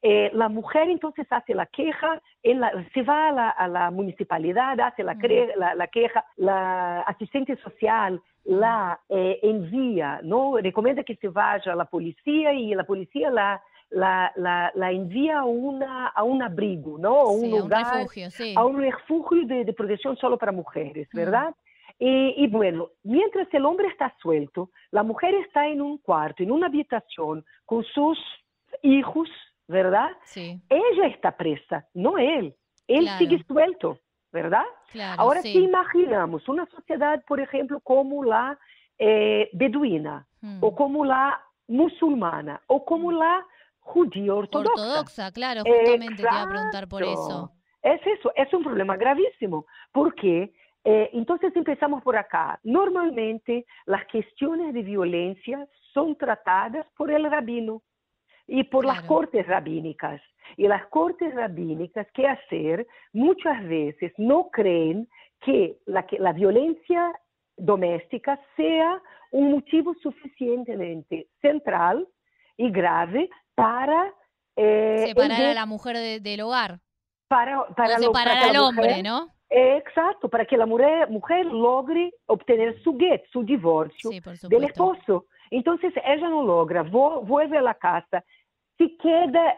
eh, 0.03 0.32
la 0.34 0.50
mujer 0.50 0.89
entonces 0.89 1.27
hace 1.30 1.53
la 1.53 1.68
queja, 1.68 2.22
la- 2.44 2.72
se 2.94 3.03
va 3.03 3.30
a 3.30 3.32
la, 3.32 3.50
a 3.50 3.68
la 3.68 3.91
municipalidad, 3.91 4.80
hace 4.80 5.03
la, 5.03 5.15
cre- 5.15 5.53
la, 5.56 5.75
la 5.75 5.88
queja, 5.88 6.25
la 6.38 7.01
asistente 7.01 7.56
social 7.58 8.20
la 8.46 9.00
eh, 9.10 9.38
envía, 9.44 10.20
¿no? 10.24 10.58
Recomienda 10.58 11.03
que 11.03 11.15
se 11.18 11.27
vaya 11.27 11.74
a 11.74 11.75
la 11.75 11.86
policía 11.86 12.51
y 12.53 12.74
la 12.74 12.84
policía 12.84 13.30
la, 13.30 13.62
la, 13.91 14.31
la, 14.36 14.71
la 14.75 14.91
envía 14.91 15.39
a, 15.39 15.45
una, 15.45 16.07
a 16.07 16.24
un 16.24 16.41
abrigo, 16.41 16.98
¿no? 16.98 17.19
A 17.19 17.31
un 17.31 17.41
Sí, 17.41 17.45
a 17.51 17.55
un 17.55 17.60
lugar 17.62 17.93
refugio, 17.95 18.31
sí. 18.31 18.53
a 18.57 18.65
un 18.65 18.77
refugio 18.81 19.45
de, 19.45 19.65
de 19.65 19.74
protección 19.74 20.15
solo 20.17 20.38
para 20.38 20.51
mujeres, 20.51 21.07
Mm. 21.13 21.17
¿verdad? 21.17 21.55
Y, 22.00 22.33
y 22.43 22.48
bueno, 22.48 22.89
mientras 23.03 23.48
el 23.53 23.65
hombre 23.65 23.88
está 23.88 24.12
suelto, 24.21 24.69
la 24.91 25.03
mujer 25.03 25.36
está 25.36 25.67
en 25.67 25.81
un 25.81 25.98
cuarto, 26.00 26.41
en 26.41 26.51
una 26.51 26.65
habitación, 26.67 27.45
con 27.65 27.83
sus 27.83 28.17
hijos, 28.81 29.29
¿verdad? 29.67 30.10
Sí, 30.24 30.60
Ella 30.69 31.07
está 31.07 31.36
presa, 31.38 31.86
no 31.93 32.17
él. 32.17 32.55
Él 32.88 33.03
Claro. 33.03 33.17
sigue 33.19 33.43
suelto, 33.43 34.00
¿verdad? 34.31 34.63
claro. 34.91 35.21
Ahora, 35.21 35.41
sí. 35.41 35.51
si 35.53 35.60
imaginamos 35.63 36.48
una 36.50 36.65
sociedad, 36.67 37.24
por 37.27 37.39
ejemplo, 37.39 37.79
como 37.81 38.24
la 38.24 38.57
eh, 38.98 39.50
beduina, 39.53 40.25
Mm. 40.41 40.57
o 40.63 40.75
como 40.75 41.05
la 41.05 41.39
musulmana, 41.67 42.60
o 42.67 42.83
como 42.83 43.12
la 43.12 43.45
judía 43.93 44.33
ortodoxa. 44.33 44.81
Ortodoxa, 44.81 45.31
claro, 45.31 45.63
justamente 45.63 46.24
te 46.24 46.29
iba 46.36 46.41
a 46.41 46.48
preguntar 46.48 46.88
por 46.88 47.03
Exacto. 47.03 47.21
eso. 47.27 47.51
Es 47.83 48.01
eso, 48.15 48.31
es 48.36 48.53
un 48.53 48.63
problema 48.63 48.95
gravísimo, 48.95 49.65
porque 49.91 50.53
eh, 50.83 51.10
entonces 51.13 51.55
empezamos 51.55 52.01
por 52.03 52.15
acá. 52.15 52.60
Normalmente 52.63 53.65
las 53.86 54.03
cuestiones 54.12 54.74
de 54.74 54.83
violencia 54.83 55.67
son 55.93 56.15
tratadas 56.15 56.86
por 56.98 57.12
el 57.12 57.24
rabino 57.29 57.81
y 58.48 58.63
por 58.63 58.86
las 58.86 59.00
Claro. 59.00 59.07
cortes 59.07 59.48
rabínicas. 59.48 60.21
Y 60.57 60.67
las 60.67 60.86
cortes 60.88 61.33
rabínicas, 61.33 62.07
¿qué 62.13 62.27
hacer? 62.27 62.86
Muchas 63.13 63.63
veces 63.67 64.12
no 64.17 64.50
creen 64.50 65.07
que 65.41 65.77
la, 65.86 66.05
que 66.05 66.19
la 66.19 66.33
violencia 66.33 67.13
doméstica 67.57 68.39
sea 68.55 69.01
un 69.31 69.51
motivo 69.51 69.93
suficientemente 70.01 71.27
central 71.41 72.07
y 72.57 72.69
grave 72.69 73.29
para... 73.55 74.13
eh, 74.55 75.05
Separar 75.08 75.41
a 75.41 75.53
la 75.53 75.65
mujer 75.65 75.98
de- 75.98 76.20
del 76.20 76.41
hogar. 76.41 76.79
para, 77.27 77.65
para 77.67 77.75
para 77.75 77.98
separar 78.00 78.39
que 78.39 78.50
al 78.50 78.58
hombre, 78.58 78.88
mujer- 78.89 79.03
¿no? 79.03 79.29
Exacto, 79.50 80.29
para 80.29 80.46
que 80.46 80.55
la 80.58 80.65
mujer, 80.65 81.10
mujer 81.10 81.46
logre 81.46 82.13
obtener 82.27 82.81
su 82.84 82.98
get, 82.98 83.24
su 83.31 83.43
divorcio 83.43 84.12
Sí, 84.12 84.22
del 84.48 84.63
esposo. 84.65 85.25
Entonces 85.50 85.93
ella 86.05 86.29
no 86.29 86.43
logra, 86.43 86.84
vuelve 86.84 87.58
a 87.58 87.62
la 87.62 87.74
casa, 87.74 88.24
se 88.77 88.96
queda, 88.98 89.58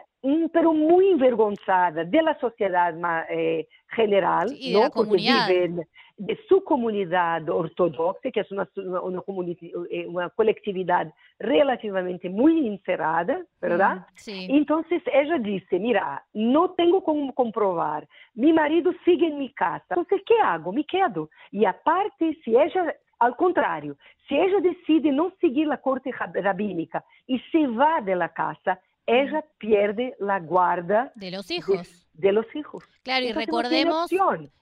pero 0.52 0.72
muy 0.72 1.10
envergonzada 1.10 2.02
de 2.04 2.22
la 2.22 2.36
sociedad 2.40 2.92
eh, 3.30 3.68
general, 3.90 4.48
Sí, 4.48 4.56
y 4.60 4.72
de 4.72 4.74
¿no? 4.78 4.80
la 4.84 4.90
Porque 4.90 5.10
comunidad. 5.10 5.48
vive 5.48 5.64
en- 5.64 5.88
de 6.16 6.38
su 6.48 6.62
comunidad 6.62 7.48
ortodoxa, 7.48 8.30
que 8.30 8.40
es 8.40 8.50
una, 8.52 8.68
una, 8.76 9.00
una 9.00 9.18
comuni- 9.22 9.58
eh, 9.90 10.06
una 10.06 10.30
colectividad 10.30 11.12
relativamente 11.38 12.28
muy 12.28 12.66
encerrada, 12.68 13.40
¿verdad? 13.60 13.96
Mm, 13.96 14.04
Sí, 14.14 14.46
Entonces 14.50 15.02
ella 15.12 15.38
dice, 15.38 15.78
mira, 15.78 16.24
no 16.32 16.70
tengo 16.70 17.02
como 17.02 17.34
comprobar, 17.34 18.06
mi 18.34 18.52
marido 18.52 18.92
sigue 19.04 19.26
en 19.26 19.38
mi 19.38 19.52
casa, 19.52 19.84
entonces 19.90 20.22
¿qué 20.26 20.34
hago? 20.42 20.72
Me 20.72 20.84
quedo. 20.84 21.30
Y 21.50 21.64
aparte, 21.64 22.38
si 22.44 22.56
ella, 22.56 22.94
al 23.18 23.34
contrario, 23.36 23.96
si 24.28 24.36
ella 24.36 24.60
decide 24.60 25.10
no 25.10 25.32
seguir 25.40 25.66
la 25.66 25.78
corte 25.80 26.10
rab- 26.12 26.40
rabínica 26.42 27.04
y 27.26 27.38
se 27.50 27.66
va 27.66 28.00
de 28.00 28.14
la 28.16 28.28
casa, 28.28 28.80
ella 29.06 29.44
pierde 29.58 30.14
la 30.18 30.40
guarda 30.40 31.12
de 31.16 31.76
los 31.78 32.03
de, 32.14 32.32
los 32.32 32.46
hijos. 32.54 32.84
Claro, 33.02 33.24
y 33.24 33.28
Entonces 33.28 33.48
no 33.48 33.68
tiene 33.68 33.90
recordemos, 33.90 34.10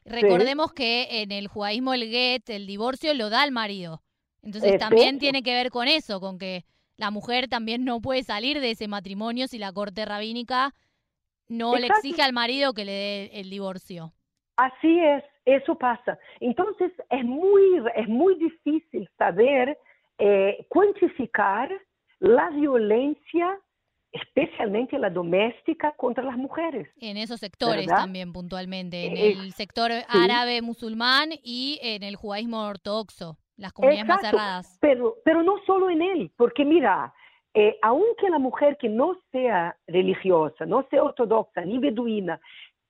recordemos 0.04 0.72
que 0.72 1.22
en 1.22 1.32
el 1.32 1.48
judaísmo 1.48 1.94
el 1.94 2.10
get, 2.10 2.48
el 2.50 2.66
divorcio, 2.66 3.14
lo 3.14 3.30
da 3.30 3.44
el 3.44 3.52
marido. 3.52 4.02
Entonces 4.42 4.72
Es 4.72 4.78
también 4.78 5.18
tiene 5.18 5.42
que 5.42 5.54
ver 5.54 5.70
con 5.70 5.86
eso, 5.86 6.20
con 6.20 6.38
que 6.38 6.64
la 6.96 7.10
mujer 7.10 7.48
también 7.48 7.84
no 7.84 8.00
puede 8.00 8.22
salir 8.22 8.60
de 8.60 8.72
ese 8.72 8.88
matrimonio 8.88 9.46
si 9.46 9.58
la 9.58 9.72
corte 9.72 10.04
rabínica 10.04 10.74
no 11.48 11.76
le 11.76 11.86
exige 11.86 12.22
al 12.22 12.32
marido 12.32 12.72
que 12.72 12.84
le 12.84 12.92
dé 12.92 13.30
el 13.34 13.50
divorcio. 13.50 14.12
Así 14.56 14.98
es, 15.00 15.24
eso 15.44 15.76
pasa. 15.76 16.18
Entonces 16.40 16.92
es 17.10 17.24
muy, 17.24 17.82
es 17.94 18.08
muy 18.08 18.34
difícil 18.36 19.08
saber 19.18 19.76
eh, 20.18 20.66
cuantificar 20.68 21.70
la 22.20 22.50
violencia, 22.50 23.58
especialmente 24.12 24.98
la 24.98 25.10
doméstica, 25.10 25.92
contra 25.96 26.22
las 26.22 26.36
mujeres. 26.36 26.88
En 27.00 27.16
esos 27.16 27.40
sectores 27.40 27.86
¿Verdad? 27.86 28.02
también 28.02 28.32
puntualmente, 28.32 29.06
en 29.06 29.16
Eh, 29.16 29.32
el 29.32 29.52
sector 29.52 29.90
árabe 30.08 30.60
musulmán 30.62 31.30
y 31.42 31.78
en 31.82 32.02
el 32.02 32.16
judaísmo 32.16 32.62
ortodoxo, 32.66 33.36
las 33.56 33.72
comunidades 33.72 34.06
más 34.06 34.18
Exacto, 34.18 34.36
cerradas. 34.38 34.78
Pero, 34.80 35.16
pero 35.24 35.42
no 35.42 35.54
solo 35.66 35.88
en 35.90 36.02
él, 36.02 36.30
porque 36.36 36.64
mira, 36.64 37.12
eh, 37.54 37.78
aunque 37.82 38.28
la 38.30 38.38
mujer 38.38 38.76
que 38.78 38.88
no 38.88 39.16
sea 39.30 39.76
religiosa, 39.86 40.64
no 40.66 40.86
sea 40.90 41.02
ortodoxa 41.04 41.62
ni 41.62 41.78
beduina, 41.78 42.40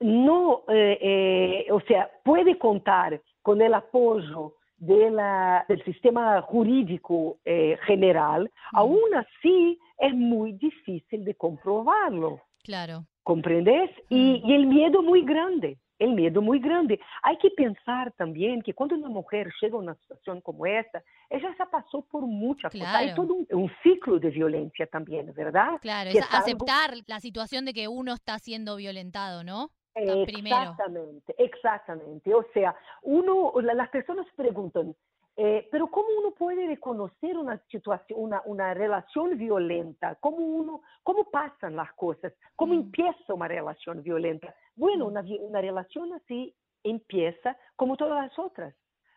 no, 0.00 0.62
eh, 0.68 0.98
eh, 1.00 1.66
o 1.72 1.80
sea, 1.82 2.10
puede 2.24 2.58
contar 2.58 3.20
con 3.42 3.60
el 3.62 3.74
apoyo 3.74 4.54
de 4.78 5.10
la- 5.10 5.64
del 5.68 5.82
sistema 5.84 6.42
jurídico 6.42 7.38
eh, 7.44 7.76
general, 7.86 8.50
aún 8.72 9.14
así 9.14 9.78
es 10.02 10.14
muy 10.14 10.52
difícil 10.52 11.24
de 11.24 11.34
comprobarlo. 11.34 12.40
Claro. 12.62 13.06
¿Comprendes? 13.22 13.90
Y, 14.08 14.42
y 14.44 14.52
el 14.54 14.66
miedo 14.66 15.00
muy 15.00 15.24
grande, 15.24 15.78
el 15.98 16.10
miedo 16.14 16.42
muy 16.42 16.58
grande. 16.58 16.98
Hay 17.22 17.38
que 17.38 17.50
pensar 17.50 18.12
también 18.12 18.62
que 18.62 18.74
cuando 18.74 18.96
una 18.96 19.08
mujer 19.08 19.48
llega 19.60 19.76
a 19.76 19.78
una 19.80 19.94
situación 19.94 20.40
como 20.40 20.66
esta, 20.66 21.02
ella 21.30 21.54
ya 21.56 21.66
pasó 21.66 22.02
por 22.10 22.22
muchas 22.26 22.72
cosas. 22.72 22.94
Hay 22.94 23.14
todo 23.14 23.32
un, 23.34 23.46
un 23.52 23.70
ciclo 23.82 24.18
de 24.18 24.30
violencia 24.30 24.86
también, 24.88 25.32
¿verdad? 25.34 25.78
Claro, 25.80 26.10
Que 26.10 26.18
es 26.18 26.24
algo- 26.32 26.38
aceptar 26.44 26.94
la 27.06 27.20
situación 27.20 27.64
de 27.64 27.72
que 27.72 27.86
uno 27.88 28.12
está 28.14 28.38
siendo 28.40 28.74
violentado, 28.76 29.44
¿no? 29.44 29.70
Está 29.94 30.24
primero. 30.24 30.56
Exactamente, 30.56 31.34
exactamente. 31.38 32.34
O 32.34 32.44
sea, 32.52 32.74
uno, 33.02 33.52
la- 33.60 33.74
las 33.74 33.90
personas 33.90 34.26
preguntan, 34.36 34.96
eh, 35.36 35.68
pero 35.70 35.86
¿cómo 35.88 36.08
uno 36.18 36.32
puede 36.32 36.66
reconocer 36.66 37.36
una 37.38 37.58
situación, 37.70 38.18
una, 38.20 38.42
una 38.44 38.74
relación 38.74 39.36
violenta? 39.38 40.16
¿Cómo 40.16 40.36
uno, 40.38 40.82
cómo 41.02 41.24
pasan 41.30 41.76
las 41.76 41.92
cosas? 41.94 42.32
¿Cómo 42.56 42.74
Mm. 42.74 42.78
empieza 42.78 43.34
una 43.34 43.48
relación 43.48 44.02
violenta? 44.02 44.54
Bueno, 44.76 45.06
Mm. 45.06 45.08
una, 45.08 45.24
una 45.40 45.60
relación 45.60 46.12
así 46.12 46.54
empieza 46.84 47.56
como 47.76 47.96
todas 47.96 48.26
las 48.28 48.38
otras. 48.38 48.74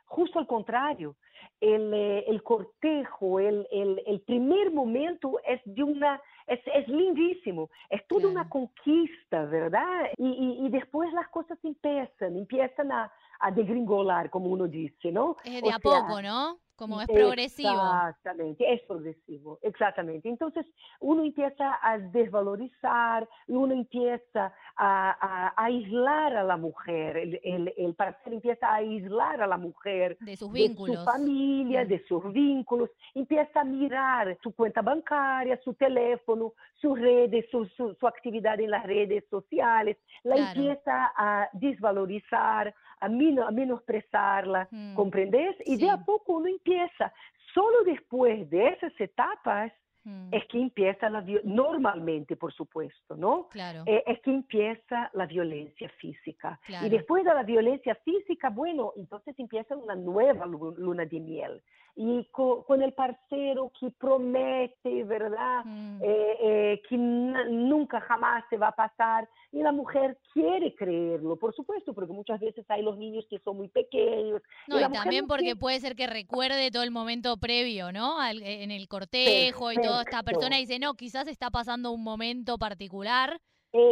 Justo 0.08 0.38
al 0.40 0.46
contrario, 0.48 1.16
el, 1.60 1.92
eh, 1.94 2.24
el 2.28 2.44
cortejo, 2.44 3.40
el, 3.40 3.68
el, 3.72 4.02
el 4.06 4.22
primer 4.22 4.72
momento 4.72 5.40
es 5.46 5.60
de 5.66 5.84
una, 5.84 6.22
es, 6.48 6.60
es 6.74 6.88
lindísimo, 6.88 7.70
es 7.90 8.06
toda 8.08 8.30
una 8.30 8.48
Claro. 8.48 8.50
conquista, 8.50 9.46
¿verdad? 9.46 10.12
Y, 10.18 10.28
y, 10.30 10.66
y 10.68 10.70
después 10.70 11.12
las 11.14 11.28
cosas 11.30 11.58
empiezan, 11.64 12.38
empiezan 12.38 12.92
a, 12.92 13.12
a 13.40 13.52
degringolar, 13.52 14.30
como 14.30 14.50
uno 14.50 14.68
dice, 14.68 15.12
¿no? 15.12 15.32
O 15.32 15.38
de 15.44 15.58
a 15.58 15.62
sea, 15.62 15.80
poco, 15.80 16.22
¿no? 16.22 16.60
Como 16.78 17.00
es 17.02 17.08
progresivo. 17.08 17.72
Exactamente, 18.10 18.74
es 18.74 18.82
progresivo, 18.82 19.60
exactamente. 19.62 20.28
Entonces, 20.28 20.66
uno 21.00 21.24
empieza 21.24 21.80
a 21.82 21.98
desvalorizar, 21.98 23.28
uno 23.48 23.74
empieza 23.74 24.54
a, 24.76 25.12
a- 25.12 25.54
a 25.56 25.66
aislar 25.66 26.36
a 26.36 26.44
la 26.44 26.58
mujer, 26.58 27.16
el, 27.18 27.40
el, 27.44 27.74
el 27.78 27.96
parceiro 27.96 28.36
empieza 28.36 28.68
a 28.68 28.76
aislar 28.76 29.42
a 29.42 29.48
la 29.48 29.58
mujer 29.58 30.18
De 30.20 30.36
sus 30.36 30.52
de 30.52 30.60
vínculos. 30.68 30.98
su 31.00 31.06
familia, 31.06 31.86
Mm. 31.86 31.88
de 31.88 32.04
sus 32.08 32.34
vínculos, 32.34 32.90
empieza 33.14 33.62
a 33.62 33.64
mirar 33.64 34.38
su 34.44 34.54
cuenta 34.54 34.82
bancaria, 34.82 35.58
su 35.64 35.74
teléfono, 35.76 36.54
sus 36.82 37.00
redes, 37.00 37.46
su, 37.52 37.66
su, 37.68 37.94
su 37.96 38.06
actividad 38.08 38.60
en 38.60 38.72
las 38.72 38.84
redes 38.86 39.24
sociales, 39.30 39.98
la 40.24 40.36
Claro. 40.36 40.50
empieza 40.60 41.14
a 41.16 41.50
desvalorizar, 41.54 42.74
a, 43.00 43.08
meno- 43.10 43.46
a 43.48 43.52
menosprezarla, 43.52 44.68
Mm. 44.72 44.96
¿comprendes? 44.96 45.56
Y 45.66 45.74
de 45.74 45.86
Sí. 45.86 45.90
a 45.90 45.98
poco 46.04 46.34
uno 46.38 46.48
empieza. 46.66 47.14
Solo 47.54 47.84
después 47.86 48.50
de 48.50 48.70
esas 48.70 48.94
etapas 49.00 49.72
Mm, 50.08 50.30
es 50.36 50.46
que 50.50 50.60
empieza 50.62 51.10
la 51.10 51.26
normalmente, 51.44 52.36
por 52.36 52.54
supuesto, 52.54 53.16
¿no? 53.16 53.48
Claro. 53.50 53.82
Eh, 53.88 54.04
es 54.06 54.22
que 54.22 54.30
empieza 54.30 55.10
la 55.14 55.26
violencia 55.26 55.90
física. 55.98 56.60
Claro. 56.64 56.86
Y 56.86 56.90
después 56.92 57.24
de 57.26 57.34
la 57.34 57.42
violencia 57.42 57.96
física, 57.96 58.52
bueno, 58.52 58.94
entonces 58.98 59.34
empieza 59.40 59.76
una 59.76 59.96
nueva 59.96 60.46
lu- 60.46 60.76
luna 60.78 61.06
de 61.06 61.20
miel. 61.20 61.60
Y 61.98 62.26
con, 62.32 62.82
el 62.82 62.94
parcero 62.94 63.72
que 63.80 63.90
promete, 63.92 65.04
¿verdad? 65.06 65.64
Mm. 65.64 66.02
Eh, 66.04 66.38
eh, 66.42 66.82
que 66.90 66.98
nunca 66.98 68.02
jamás 68.02 68.44
se 68.50 68.58
va 68.58 68.70
a 68.70 68.76
pasar. 68.76 69.30
Y 69.54 69.62
la 69.64 69.72
mujer 69.72 70.18
quiere 70.34 70.76
creerlo, 70.76 71.38
por 71.38 71.56
supuesto, 71.56 71.94
porque 71.94 72.12
muchas 72.12 72.42
veces 72.42 72.66
hay 72.70 72.82
los 72.82 72.98
niños 72.98 73.26
que 73.30 73.40
son 73.40 73.56
muy 73.58 73.70
pequeños. 73.70 74.42
No, 74.68 74.78
y, 74.78 74.92
también 74.92 75.28
porque 75.28 75.56
puede 75.56 75.80
ser 75.80 75.96
que 75.96 76.08
recuerde 76.08 76.70
todo 76.70 76.84
el 76.84 76.92
momento 76.92 77.38
previo, 77.38 77.94
¿no? 77.94 78.18
en 78.26 78.72
el 78.72 78.88
cortejo 78.90 79.72
y 79.72 79.76
toda 79.78 80.02
esta 80.02 80.24
persona 80.24 80.58
dice, 80.58 80.80
no, 80.80 80.96
quizás 80.96 81.28
está 81.28 81.50
pasando 81.50 81.92
un 81.92 82.04
momento 82.04 82.58
particular 82.58 83.40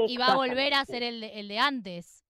y 0.07 0.17
va 0.17 0.27
a 0.27 0.35
volver 0.35 0.73
a 0.73 0.83
ser 0.85 1.03
el 1.03 1.21
de, 1.21 1.39
el 1.39 1.47
de 1.47 1.59
antes. 1.59 2.25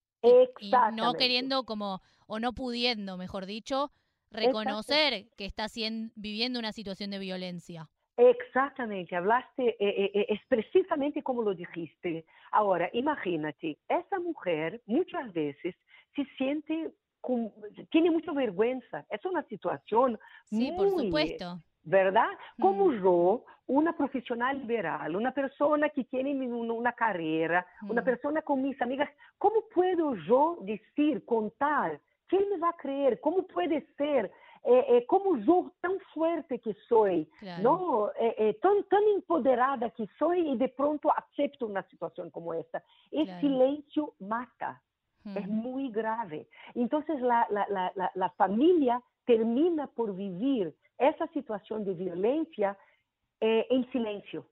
Y, 0.59 0.71
no 0.93 1.13
queriendo 1.13 1.63
como, 1.65 2.01
o 2.27 2.39
no 2.39 2.53
pudiendo, 2.53 3.17
mejor 3.17 3.45
dicho, 3.45 3.91
reconocer 4.33 5.25
que 5.37 5.45
está 5.45 5.67
viviendo 6.15 6.59
una 6.59 6.73
situación 6.73 7.11
de 7.11 7.19
violencia. 7.19 7.89
Exactamente, 8.15 9.15
hablaste, 9.15 9.69
eh, 9.69 9.75
eh, 9.79 10.11
eh, 10.13 10.25
es 10.29 10.39
precisamente 10.47 11.23
como 11.23 11.41
lo 11.41 11.55
dijiste. 11.55 12.25
Ahora, 12.51 12.89
imagínate, 12.93 13.77
esa 13.87 14.19
mujer 14.19 14.81
muchas 14.85 15.33
veces 15.33 15.75
se 16.15 16.25
siente, 16.37 16.91
tiene 17.89 18.11
mucha 18.11 18.31
vergüenza. 18.33 19.05
Es 19.09 19.25
una 19.25 19.41
situación 19.43 20.19
sí, 20.45 20.71
por 20.77 20.91
supuesto. 20.91 21.59
¿verdad? 21.83 22.29
Como 22.59 22.89
mm. 22.89 23.03
yo, 23.03 23.45
una 23.67 23.95
profesional 23.95 24.59
liberal, 24.59 25.15
una 25.15 25.33
persona 25.33 25.89
que 25.89 26.03
tiene 26.05 26.31
una 26.31 26.93
carrera, 26.93 27.65
una 27.89 28.01
mm. 28.01 28.05
persona 28.05 28.41
con 28.41 28.61
mis 28.61 28.79
amigas, 28.81 29.09
¿cómo 29.37 29.63
puedo 29.73 30.15
yo 30.27 30.57
decir, 30.61 31.25
contar? 31.25 31.99
¿Quién 32.33 32.49
me 32.49 32.57
va 32.57 32.69
a 32.69 32.77
creer? 32.77 33.19
¿Cómo 33.19 33.43
puede 33.43 33.85
ser? 33.95 34.31
Eh, 34.63 34.85
eh, 34.89 35.05
como 35.05 35.37
yo 35.37 35.71
tan 35.81 35.99
fuerte 36.15 36.57
que 36.57 36.73
soy, 36.89 37.29
¿no? 37.61 38.09
Eh, 38.19 38.57
tan, 38.59 38.83
tan 38.85 39.03
empoderada 39.15 39.91
que 39.91 40.07
soy 40.17 40.49
y 40.49 40.57
de 40.57 40.69
pronto 40.69 41.11
acepto 41.15 41.67
una 41.67 41.83
situación 41.83 42.31
como 42.31 42.55
esta. 42.55 42.81
El 43.11 43.27
silencio 43.39 44.15
mata, 44.19 44.81
es 45.35 45.47
muy 45.47 45.91
grave. 45.91 46.47
Entonces 46.73 47.21
la, 47.21 47.45
la, 47.51 47.67
la, 47.69 48.11
la 48.15 48.29
familia 48.31 48.99
termina 49.25 49.85
por 49.85 50.15
vivir 50.15 50.73
esa 50.97 51.27
situación 51.27 51.85
de 51.85 51.93
violencia 51.93 52.75
eh, 53.41 53.67
en 53.69 53.89
silencio. 53.91 54.45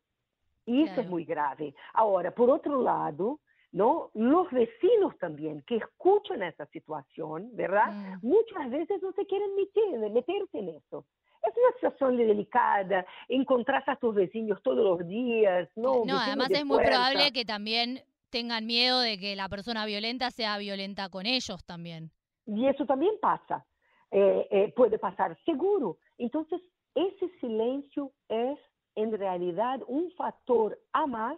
Y 0.67 0.83
eso 0.83 1.01
es 1.01 1.09
muy 1.09 1.25
grave. 1.25 1.73
Ahora, 1.93 2.29
por 2.29 2.50
otro 2.51 2.79
lado, 2.81 3.39
¿no? 3.71 4.11
Los 4.13 4.51
vecinos 4.51 5.17
también 5.19 5.63
que 5.63 5.77
escuchan 5.77 6.43
esa 6.43 6.65
situación, 6.67 7.49
¿verdad? 7.53 7.91
Mm. 7.91 8.27
Muchas 8.27 8.69
veces 8.69 9.01
no 9.01 9.11
se 9.13 9.25
quieren 9.25 9.55
meter, 9.55 10.11
meterse 10.11 10.59
en 10.59 10.69
eso. 10.69 11.05
Es 11.41 11.53
una 11.57 11.73
situación 11.75 12.17
delicada, 12.17 13.05
encontrar 13.27 13.83
a 13.87 13.95
tus 13.95 14.13
vecinos 14.13 14.61
todos 14.61 14.99
los 14.99 15.07
días, 15.07 15.69
¿no? 15.75 16.03
No, 16.05 16.19
además 16.19 16.49
es 16.51 16.65
muy 16.65 16.83
probable 16.83 17.31
que 17.31 17.45
también 17.45 18.01
tengan 18.29 18.65
miedo 18.65 18.99
de 18.99 19.17
que 19.17 19.35
la 19.35 19.49
persona 19.49 19.85
violenta 19.85 20.29
sea 20.29 20.57
violenta 20.57 21.09
con 21.09 21.25
ellos 21.25 21.65
también. 21.65 22.11
Y 22.45 22.67
eso 22.67 22.85
también 22.85 23.13
pasa, 23.21 23.65
eh, 24.11 24.47
eh, 24.51 24.73
puede 24.75 24.99
pasar 24.99 25.37
seguro. 25.45 25.97
Entonces, 26.17 26.61
ese 26.93 27.29
silencio 27.39 28.11
es 28.27 28.59
en 28.95 29.17
realidad 29.17 29.79
un 29.87 30.11
factor 30.11 30.77
a 30.91 31.07
más 31.07 31.37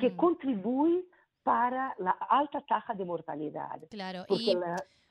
que 0.00 0.16
contribuye 0.16 1.04
para 1.42 1.94
la 1.98 2.12
alta 2.28 2.60
tasa 2.62 2.94
de 2.94 3.04
mortalidad. 3.04 3.80
Claro, 3.90 4.24
y 4.28 4.56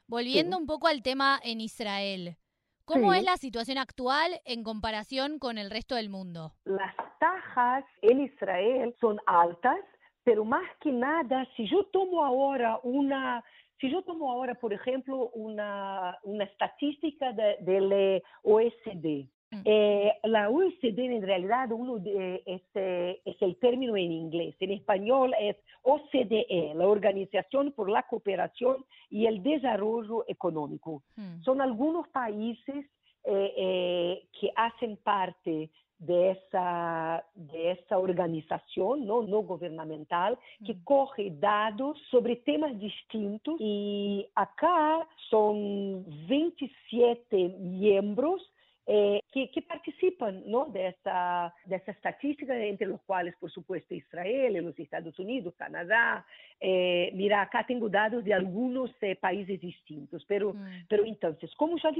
volviendo 0.07 0.57
un 0.57 0.65
poco 0.65 0.87
al 0.87 1.01
tema 1.01 1.39
en 1.43 1.61
Israel, 1.61 2.37
¿cómo 2.85 3.13
es 3.13 3.23
la 3.23 3.37
situación 3.37 3.77
actual 3.77 4.39
en 4.45 4.63
comparación 4.63 5.39
con 5.39 5.57
el 5.57 5.69
resto 5.69 5.95
del 5.95 6.09
mundo? 6.09 6.53
Las 6.65 6.95
tasas 7.19 7.85
en 8.01 8.21
Israel 8.21 8.95
son 8.99 9.19
altas, 9.25 9.79
pero 10.23 10.45
más 10.45 10.67
que 10.81 10.91
nada, 10.91 11.47
si 11.55 11.69
yo 11.69 11.85
tomo 11.85 12.23
ahora 12.23 12.79
una 12.83 13.43
si 13.79 13.89
yo 13.89 14.01
tomo 14.03 14.29
ahora, 14.29 14.55
por 14.55 14.73
ejemplo, 14.73 15.29
una, 15.33 16.17
una 16.23 16.43
estadística 16.43 17.31
del 17.31 17.89
de, 17.89 18.23
OECD, 18.43 19.25
mm. 19.25 19.29
Eh, 19.65 20.13
la 20.23 20.49
OECD 20.49 20.99
en 20.99 21.21
realidad 21.21 21.71
uno 21.71 21.97
de, 21.97 22.43
es, 22.45 22.61
eh, 22.75 23.21
es, 23.25 23.41
el 23.41 23.55
término 23.57 23.97
en 23.97 24.11
inglés, 24.11 24.55
en 24.59 24.71
español 24.71 25.33
es 25.39 25.55
OCDE, 25.81 26.73
la 26.75 26.87
Organización 26.87 27.71
por 27.71 27.89
la 27.89 28.03
Cooperación 28.03 28.85
y 29.09 29.25
el 29.25 29.41
Desarrollo 29.41 30.23
Económico. 30.27 31.03
Mm. 31.15 31.41
Son 31.41 31.61
algunos 31.61 32.07
países 32.09 32.85
eh, 33.23 34.23
que 34.39 34.51
hacen 34.55 34.97
parte 34.97 35.69
de 35.99 36.31
esa, 36.31 37.25
de 37.35 37.71
esa 37.71 37.97
organización 37.97 39.05
no, 39.05 39.21
no 39.21 39.39
gubernamental 39.39 40.39
que 40.65 40.73
mm. 40.73 40.83
coge 40.83 41.31
dados 41.39 41.99
sobre 42.09 42.37
temas 42.37 42.79
distintos 42.79 43.55
y 43.59 44.25
acá 44.35 45.05
son 45.29 46.05
27 46.27 47.49
miembros 47.59 48.41
eh, 48.91 49.21
que, 49.31 49.51
que, 49.51 49.61
participan 49.61 50.41
¿no? 50.47 50.65
de, 50.65 50.87
esa, 50.87 51.53
de 51.65 51.75
esa 51.75 51.91
estadística, 51.91 52.57
entre 52.57 52.87
los 52.87 52.99
cuales, 53.01 53.35
por 53.39 53.51
supuesto, 53.51 53.93
Israel, 53.93 54.65
los 54.65 54.79
Estados 54.79 55.19
Unidos, 55.19 55.53
Canadá. 55.55 56.25
Eh, 56.59 57.11
mira, 57.13 57.43
acá 57.43 57.63
tengo 57.67 57.87
datos 57.87 58.23
de 58.23 58.33
algunos 58.33 58.89
eh, 59.01 59.15
países 59.15 59.61
distintos, 59.61 60.25
pero, 60.27 60.55
mm. 60.55 60.85
pero 60.89 61.05
entonces, 61.05 61.53
como 61.55 61.77
ya, 61.77 61.91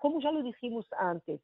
como 0.00 0.20
ya 0.20 0.32
lo 0.32 0.42
dijimos 0.42 0.84
antes, 0.98 1.40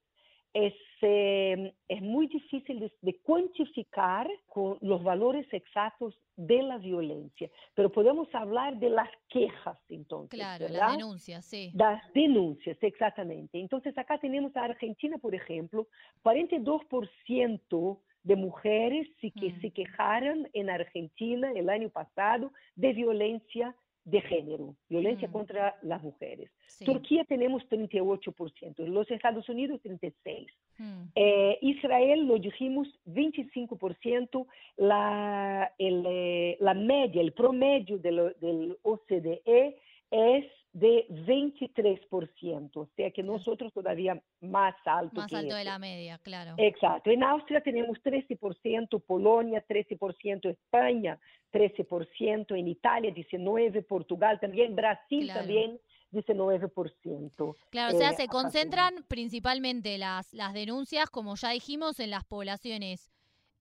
es, 0.53 0.75
eh, 1.03 1.75
es 1.89 2.03
muy 2.03 2.27
difícil 2.27 2.91
de, 3.01 3.19
cuantificar 3.21 4.29
con 4.47 4.79
los 4.81 5.03
valores 5.03 5.47
exactos 5.53 6.15
de 6.37 6.63
la 6.63 6.79
violencia, 6.79 7.51
pero 7.75 7.91
podemos 7.91 8.33
hablar 8.35 8.79
de 8.79 8.91
las 8.91 9.09
quejas 9.29 9.79
entonces. 9.89 10.39
Claro, 10.39 10.69
las 10.69 10.97
denuncias, 10.97 11.45
sí. 11.45 11.71
Las 11.75 12.03
denuncias, 12.13 12.79
exactamente. 12.81 13.61
Entonces 13.61 13.97
acá 13.99 14.19
tenemos 14.19 14.57
a 14.57 14.65
Argentina, 14.65 15.19
por 15.19 15.35
ejemplo, 15.35 15.87
42% 16.23 17.99
de 18.25 18.37
mujeres 18.37 19.09
que 19.21 19.31
mm. 19.53 19.61
se 19.61 19.71
quejaron 19.71 20.49
en 20.53 20.71
Argentina 20.71 21.51
el 21.53 21.69
año 21.69 21.89
pasado 21.89 22.53
de 22.75 22.93
violencia 22.93 23.75
de 24.11 24.21
género, 24.23 24.75
violencia 24.89 25.29
mm. 25.29 25.33
contra 25.33 25.77
las 25.83 26.03
mujeres. 26.03 26.51
Turquía 26.85 27.25
tenemos 27.25 27.63
38%, 27.69 28.87
los 28.87 29.11
Estados 29.11 29.49
Unidos 29.49 29.81
36%. 29.83 30.47
Mm. 30.79 31.03
Eh, 31.15 31.59
Israel, 31.61 32.27
lo 32.27 32.39
dijimos, 32.39 32.89
25%, 33.07 34.47
la, 34.77 35.73
el, 35.79 36.05
eh, 36.07 36.57
la 36.61 36.75
media, 36.75 37.21
el 37.21 37.33
promedio 37.33 37.99
del, 37.99 38.35
del 38.41 38.79
OCDE 38.83 39.77
es 40.11 40.47
de 40.79 41.07
23%, 41.09 42.77
o 42.77 42.89
sea 42.95 43.11
que 43.11 43.23
nosotros 43.23 43.73
todavía 43.73 44.23
más 44.41 44.75
alto. 44.85 45.21
Más 45.21 45.33
alto 45.33 45.57
de 45.57 45.65
la 45.65 45.79
media, 45.79 46.19
claro. 46.19 46.55
Exacto. 46.57 47.11
En 47.11 47.25
Austria 47.25 47.61
tenemos 47.61 47.99
13%, 47.99 49.03
Polonia 49.05 49.65
13%, 49.67 50.51
España 50.51 51.19
13%, 51.53 52.57
en 52.57 52.69
Italia 52.69 53.13
19%, 53.13 53.87
Portugal 53.87 54.39
también, 54.41 54.77
Brasil 54.77 55.29
también 55.33 55.81
19%. 56.13 57.57
Claro, 57.71 57.97
o 57.97 57.99
sea, 57.99 58.11
eh, 58.11 58.17
se 58.17 58.29
concentran 58.29 59.05
principalmente 59.09 59.99
las, 59.99 60.33
las 60.33 60.55
denuncias, 60.55 61.11
como 61.11 61.35
ya 61.35 61.51
dijimos, 61.51 61.99
en 61.99 62.11
las 62.11 62.25
poblaciones 62.25 63.11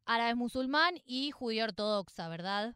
árabe 0.05 0.35
musulmán 0.35 1.01
y 1.03 1.31
judío 1.31 1.63
ortodoxa, 1.63 2.29
¿verdad? 2.29 2.75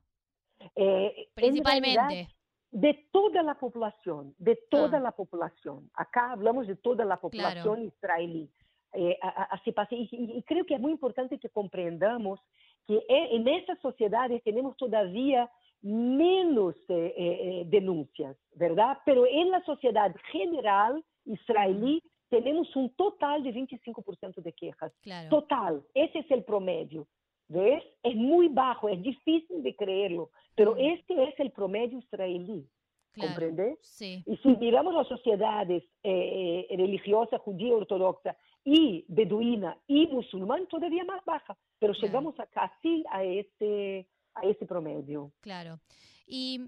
Eh, 0.75 1.29
principalmente 1.35 2.27
de 2.71 3.07
toda 3.11 3.43
la 3.43 3.55
población, 3.55 4.33
de 4.37 4.57
toda 4.69 4.97
ah. 4.97 5.01
la 5.01 5.11
población. 5.11 5.89
Acá 5.93 6.31
hablamos 6.31 6.67
de 6.67 6.75
toda 6.75 7.05
la 7.05 7.17
población 7.17 7.83
israelí. 7.83 8.49
Eh, 8.93 9.17
así 9.21 9.71
pasa. 9.71 9.95
Y, 9.95 10.43
creo 10.47 10.65
que 10.65 10.75
es 10.75 10.81
muy 10.81 10.91
importante 10.91 11.37
que 11.37 11.49
comprendamos 11.49 12.39
que 12.87 12.95
e, 12.95 13.35
en 13.35 13.47
esas 13.47 13.79
sociedades 13.79 14.41
tenemos 14.43 14.75
todavía 14.77 15.49
menos 15.81 16.75
eh, 16.89 17.13
eh, 17.17 17.63
denuncias, 17.67 18.37
¿verdad? 18.55 18.97
Pero 19.05 19.25
en 19.25 19.51
la 19.51 19.63
sociedad 19.63 20.13
general 20.31 21.03
israelí 21.25 22.01
tenemos 22.29 22.73
un 22.75 22.89
total 22.95 23.43
de 23.43 23.53
25% 23.53 24.41
de 24.41 24.53
quejas. 24.53 24.93
Total. 25.29 25.83
Ese 25.93 26.19
es 26.19 26.31
el 26.31 26.43
promedio. 26.43 27.05
¿Ves? 27.51 27.83
Es 28.01 28.15
muy 28.15 28.47
bajo, 28.47 28.87
es 28.87 29.01
difícil 29.01 29.61
de 29.61 29.75
creerlo, 29.75 30.31
pero 30.55 30.77
este 30.77 31.21
es 31.25 31.37
el 31.39 31.51
promedio 31.51 31.99
israelí. 31.99 32.65
¿Comprendes? 33.13 33.77
Sí. 33.81 34.23
Y 34.25 34.37
si 34.37 34.47
miramos 34.55 34.93
las 34.93 35.05
sociedades 35.09 35.83
eh, 36.01 36.65
eh, 36.69 36.77
religiosas, 36.77 37.41
judía, 37.41 37.73
ortodoxa 37.73 38.37
y 38.63 39.03
beduina 39.09 39.77
y 39.85 40.07
musulmán, 40.07 40.65
todavía 40.67 41.03
más 41.03 41.23
baja, 41.25 41.57
pero 41.77 41.91
llegamos 41.91 42.39
a 42.39 42.45
casi 42.45 43.03
a 43.11 43.21
ese, 43.25 44.07
a 44.33 44.47
ese 44.47 44.65
promedio. 44.65 45.33
Claro. 45.41 45.77
Y 46.25 46.61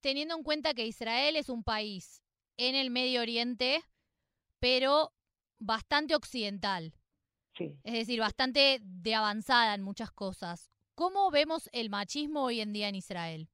teniendo 0.00 0.34
en 0.36 0.42
cuenta 0.42 0.74
que 0.74 0.86
Israel 0.86 1.36
es 1.36 1.48
un 1.48 1.62
país 1.62 2.20
en 2.56 2.74
el 2.74 2.90
Medio 2.90 3.20
Oriente, 3.20 3.80
pero 4.58 5.12
bastante 5.60 6.16
occidental. 6.16 6.92
Sí. 7.56 7.74
Es 7.84 7.94
decir, 7.94 8.20
bastante 8.20 8.78
de 8.82 9.14
avanzada 9.14 9.74
en 9.74 9.82
muchas 9.82 10.10
cosas. 10.10 10.70
¿Cómo 10.94 11.30
vemos 11.30 11.68
el 11.72 11.90
machismo 11.90 12.44
hoy 12.44 12.60
en 12.60 12.72
día 12.72 12.88
en 12.88 12.94
Israel? 12.94 13.48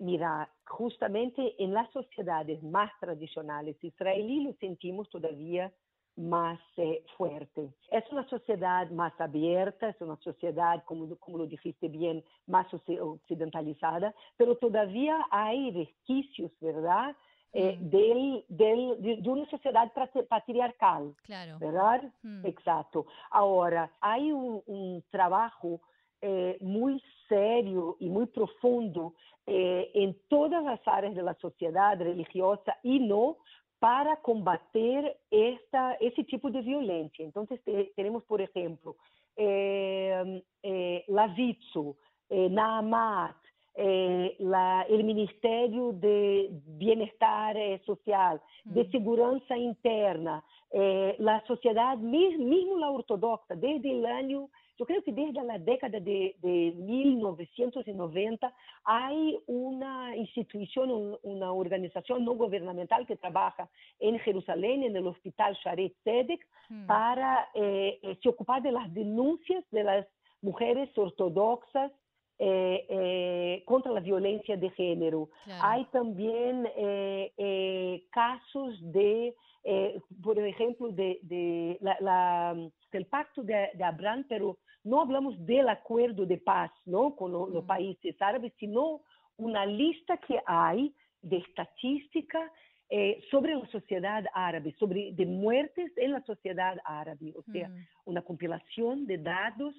Mira, 0.00 0.52
justamente 0.66 1.54
en 1.62 1.72
las 1.72 1.90
sociedades 1.92 2.62
más 2.62 2.90
tradicionales 3.00 3.76
israelíes 3.82 4.44
lo 4.44 4.52
sentimos 4.54 5.08
todavía 5.08 5.72
más 6.16 6.60
eh, 6.76 7.04
fuerte. 7.16 7.70
Es 7.90 8.04
una 8.12 8.28
sociedad 8.28 8.88
más 8.90 9.12
abierta, 9.20 9.88
es 9.88 10.00
una 10.00 10.16
sociedad, 10.18 10.84
como, 10.84 11.16
como 11.16 11.38
lo 11.38 11.46
dijiste 11.46 11.88
bien, 11.88 12.24
más 12.46 12.66
occidentalizada, 12.72 14.14
pero 14.36 14.56
todavía 14.56 15.26
hay 15.30 15.70
resquicios, 15.72 16.52
¿verdad? 16.60 17.16
Eh, 17.56 17.76
Mm. 17.80 17.88
del, 17.88 18.44
del, 18.48 19.00
de, 19.00 19.16
de 19.22 19.30
una 19.30 19.46
sociedad 19.48 19.92
patri- 19.94 20.26
patriarcal, 20.26 21.14
Claro. 21.22 21.56
¿verdad? 21.60 22.02
Mm. 22.22 22.44
Exacto. 22.46 23.06
Ahora, 23.30 23.90
hay 24.00 24.32
un, 24.32 24.60
un 24.66 25.04
trabajo 25.10 25.80
eh, 26.20 26.58
muy 26.60 27.00
serio 27.28 27.96
y 28.00 28.08
muy 28.08 28.26
profundo 28.26 29.14
eh, 29.46 29.88
en 29.94 30.16
todas 30.28 30.64
las 30.64 30.80
áreas 30.86 31.14
de 31.14 31.22
la 31.22 31.34
sociedad 31.34 31.96
religiosa 31.96 32.76
y 32.82 32.98
no 32.98 33.36
para 33.78 34.16
combater 34.16 35.16
esta, 35.30 35.94
ese 36.00 36.24
tipo 36.24 36.50
de 36.50 36.60
violencia. 36.62 37.24
Entonces, 37.24 37.62
te- 37.62 37.92
tenemos, 37.94 38.24
por 38.24 38.40
ejemplo, 38.40 38.96
eh, 39.36 40.42
eh, 40.62 41.04
la 41.08 41.26
VITSU, 41.28 41.96
eh, 42.30 42.48
NAAMAT, 42.50 43.36
eh, 43.76 44.36
la- 44.38 44.86
el 44.88 45.02
Ministerio 45.04 45.92
de 45.92 46.48
Bienestar 46.78 47.56
eh, 47.56 47.80
Social, 47.84 48.40
de 48.64 48.84
Mm. 48.84 48.90
Segurança 48.92 49.56
Interna, 49.58 50.44
eh, 50.70 51.16
la 51.18 51.42
sociedad, 51.46 51.96
mis- 51.98 52.38
mismo 52.38 52.78
la 52.78 52.90
ortodoxa, 52.90 53.54
desde 53.56 53.90
el 53.90 54.06
año, 54.06 54.48
yo 54.78 54.86
creo 54.86 55.02
que 55.02 55.12
desde 55.12 55.42
la 55.44 55.58
década 55.58 56.00
de, 56.00 56.34
de 56.42 56.72
1990, 56.76 58.52
hay 58.84 59.38
una 59.46 60.16
institución, 60.16 60.90
un- 60.90 61.18
una 61.22 61.52
organización 61.52 62.24
no 62.24 62.34
gubernamental 62.34 63.06
que 63.06 63.16
trabaja 63.16 63.68
en 64.00 64.18
Jerusalén, 64.20 64.82
en 64.84 64.96
el 64.96 65.06
Hospital 65.06 65.54
Sharet 65.64 65.94
Tzedek, 66.04 66.46
Mm. 66.70 66.86
para 66.86 67.48
se 67.54 68.28
ocupar 68.28 68.62
de 68.62 68.72
las 68.72 68.92
denuncias 68.94 69.64
de 69.70 69.84
las 69.84 70.06
mujeres 70.42 70.88
ortodoxas 70.96 71.92
eh, 72.38 72.86
eh, 72.88 73.62
contra 73.64 73.92
la 73.92 74.00
violencia 74.00 74.56
de 74.56 74.70
género. 74.70 75.28
Claro. 75.44 75.62
Hay 75.64 75.84
también 75.92 76.66
eh, 76.76 78.04
casos 78.10 78.78
de, 78.92 79.34
por 80.22 80.38
ejemplo, 80.38 80.88
de, 80.88 81.18
de 81.22 81.78
la- 81.80 81.96
la- 82.00 82.68
del 82.92 83.06
pacto 83.06 83.42
de, 83.42 83.70
de 83.74 83.84
Abraham, 83.84 84.24
pero 84.28 84.58
no 84.84 85.00
hablamos 85.00 85.34
del 85.46 85.68
acuerdo 85.68 86.26
de 86.26 86.38
paz 86.38 86.70
¿no? 86.84 87.14
con 87.16 87.32
lo- 87.32 87.48
los 87.48 87.64
Mm. 87.64 87.66
países 87.66 88.20
árabes, 88.20 88.52
sino 88.58 89.00
una 89.36 89.64
lista 89.66 90.16
que 90.18 90.40
hay 90.46 90.92
de 91.22 91.38
estadística 91.38 92.50
eh, 92.90 93.18
sobre 93.30 93.54
la 93.56 93.66
sociedad 93.68 94.24
árabe, 94.34 94.74
sobre 94.78 95.10
de 95.12 95.24
muertes 95.26 95.90
en 95.96 96.12
la 96.12 96.20
sociedad 96.24 96.76
árabe, 96.84 97.32
o 97.34 97.42
sea, 97.50 97.68
Mm. 97.68 97.86
una 98.04 98.22
compilación 98.22 99.06
de 99.06 99.16
datos. 99.18 99.74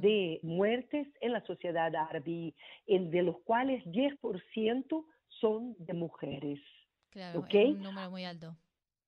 De 0.00 0.40
muertes 0.42 1.08
en 1.20 1.32
la 1.32 1.44
sociedad 1.46 1.94
árabe, 1.94 2.54
en- 2.86 3.10
de 3.10 3.22
los 3.22 3.38
cuales 3.40 3.82
10% 3.86 5.04
son 5.28 5.74
de 5.78 5.92
mujeres. 5.94 6.60
Claro, 7.10 7.44
es 7.48 7.54
un 7.54 7.82
número 7.82 8.10
muy 8.10 8.24
alto. 8.24 8.56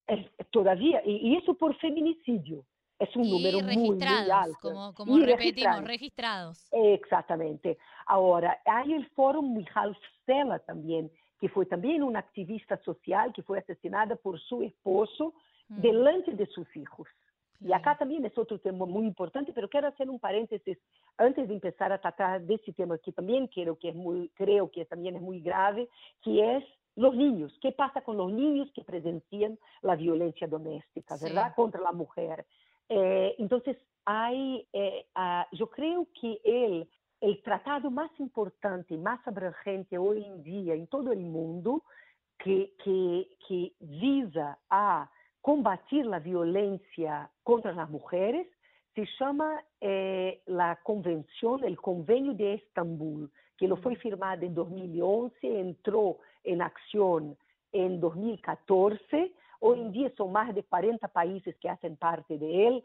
Es- 0.06 0.26
todavía, 0.50 1.02
y, 1.04 1.16
y 1.28 1.36
eso 1.36 1.54
por 1.54 1.76
feminicidio, 1.76 2.64
es 2.98 3.14
un 3.16 3.24
y 3.26 3.30
número 3.30 3.60
muy, 3.62 3.76
muy 3.76 3.98
alto. 4.30 4.56
como, 4.60 4.94
como 4.94 5.16
Y 5.16 5.20
repetimos, 5.22 5.84
registrados. 5.84 5.84
registrados. 5.86 6.68
Exactamente. 6.72 7.78
Ahora, 8.06 8.58
hay 8.64 8.92
el 8.92 9.06
foro 9.10 9.42
Michal 9.42 9.96
Stella 10.22 10.58
también, 10.60 11.10
que 11.40 11.48
fue 11.48 11.64
también 11.66 12.02
una 12.02 12.18
activista 12.18 12.76
social 12.82 13.32
que 13.32 13.42
fue 13.42 13.58
asesinada 13.58 14.16
por 14.16 14.38
su 14.40 14.62
esposo 14.62 15.34
Mm, 15.68 15.82
delante 15.82 16.32
de 16.32 16.46
sus 16.46 16.66
hijos. 16.76 17.06
Y 17.60 17.72
acá 17.72 17.96
también 17.98 18.24
es 18.24 18.36
otro 18.38 18.58
tema 18.58 18.86
muy 18.86 19.04
importante, 19.06 19.52
pero 19.52 19.68
quiero 19.68 19.88
hacer 19.88 20.08
un 20.08 20.18
paréntesis 20.18 20.78
antes 21.18 21.46
de 21.46 21.54
empezar 21.54 21.92
a 21.92 22.00
tratar 22.00 22.40
de 22.42 22.54
ese 22.54 22.72
tema 22.72 22.96
que 22.98 23.12
también 23.12 23.46
creo 23.48 23.78
que 23.78 23.90
es 23.90 23.94
muy, 23.94 24.30
creo 24.30 24.70
que 24.70 24.84
también 24.86 25.16
es 25.16 25.22
muy 25.22 25.40
grave, 25.40 25.88
que 26.22 26.56
es 26.56 26.64
los 26.96 27.14
niños. 27.14 27.56
¿Qué 27.60 27.72
pasa 27.72 28.00
con 28.00 28.16
los 28.16 28.32
niños 28.32 28.70
que 28.72 28.82
presencian 28.82 29.58
la 29.82 29.96
violencia 29.96 30.46
doméstica, 30.46 31.16
Sí. 31.16 31.26
verdad, 31.26 31.54
contra 31.54 31.80
la 31.80 31.92
mujer? 31.92 32.46
Eh, 32.88 33.34
entonces 33.38 33.76
hay, 34.04 34.66
eh, 34.72 35.06
ah, 35.14 35.46
yo 35.52 35.68
creo 35.68 36.06
que 36.20 36.40
el 36.44 36.88
el 37.20 37.42
tratado 37.42 37.90
más 37.90 38.10
importante, 38.18 38.96
más 38.96 39.20
abrangente 39.28 39.98
hoy 39.98 40.24
en 40.24 40.42
día 40.42 40.74
en 40.74 40.86
todo 40.86 41.12
el 41.12 41.20
mundo, 41.20 41.82
que, 42.38 42.72
que, 42.82 43.28
que 43.46 43.74
visa 43.78 44.58
a 44.70 45.10
combatir 45.40 46.06
la 46.06 46.18
violencia 46.18 47.30
contra 47.42 47.72
las 47.72 47.88
mujeres, 47.90 48.46
se 48.94 49.06
llama 49.18 49.62
eh, 49.80 50.42
la 50.46 50.78
Convención, 50.82 51.64
el 51.64 51.80
Convenio 51.80 52.34
de 52.34 52.54
Estambul, 52.54 53.30
que 53.56 53.68
lo 53.68 53.76
fue 53.76 53.96
firmado 53.96 54.44
en 54.44 54.54
2011, 54.54 55.60
entró 55.60 56.18
en 56.44 56.62
acción 56.62 57.36
en 57.72 58.00
2014. 58.00 59.32
Hoy 59.60 59.80
en 59.80 59.92
día 59.92 60.12
son 60.16 60.32
más 60.32 60.54
de 60.54 60.62
40 60.64 61.06
países 61.08 61.54
que 61.58 61.68
hacen 61.68 61.96
parte 61.96 62.38
de 62.38 62.66
él. 62.66 62.84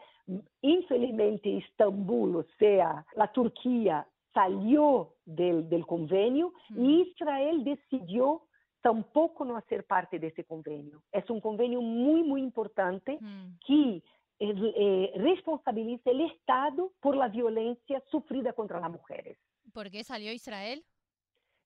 Infelizmente, 0.62 1.58
Estambul, 1.58 2.36
o 2.36 2.46
sea, 2.60 3.06
la 3.16 3.32
Turquía, 3.32 4.06
salió 4.34 5.14
del, 5.26 5.68
del 5.70 5.88
convenio 5.88 6.52
Mm. 6.70 6.86
y 6.86 7.02
Israel 7.04 7.64
decidió 7.64 8.42
tampoco 8.86 9.44
no 9.46 9.58
hacer 9.58 9.84
parte 9.84 10.20
de 10.20 10.28
ese 10.28 10.44
convenio. 10.44 11.02
Es 11.12 11.28
un 11.32 11.42
convenio 11.42 11.82
muy, 11.82 12.22
muy 12.22 12.40
importante 12.40 13.18
Mm, 13.20 13.58
que 13.66 14.04
eh, 14.38 15.12
responsabiliza 15.16 16.12
el 16.12 16.22
Estado 16.22 16.92
por 17.00 17.16
la 17.16 17.28
violencia 17.30 18.04
sufrida 18.12 18.54
contra 18.54 18.80
las 18.80 18.92
mujeres. 18.92 19.40
¿Por 19.74 19.90
qué 19.90 20.04
salió 20.04 20.32
Israel? 20.32 20.84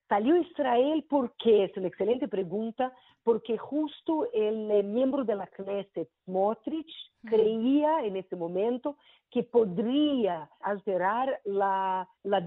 Salió 0.07 0.37
Israel 0.37 1.05
porque, 1.09 1.65
es 1.65 1.75
una 1.75 1.89
excelente 1.89 2.29
pregunta, 2.29 2.93
porque 3.23 3.57
justo 3.57 4.31
el 4.31 4.71
eh, 4.71 4.81
miembro 4.81 5.25
de 5.25 5.35
la 5.35 5.47
Knesset, 5.47 6.09
Smotrich, 6.23 6.93
Mm. 7.21 7.27
creía 7.27 8.05
en 8.05 8.15
ese 8.15 8.37
momento 8.37 8.95
que 9.29 9.43
podría 9.43 10.49
alterar 10.61 11.41
la, 11.43 12.07
la 12.23 12.39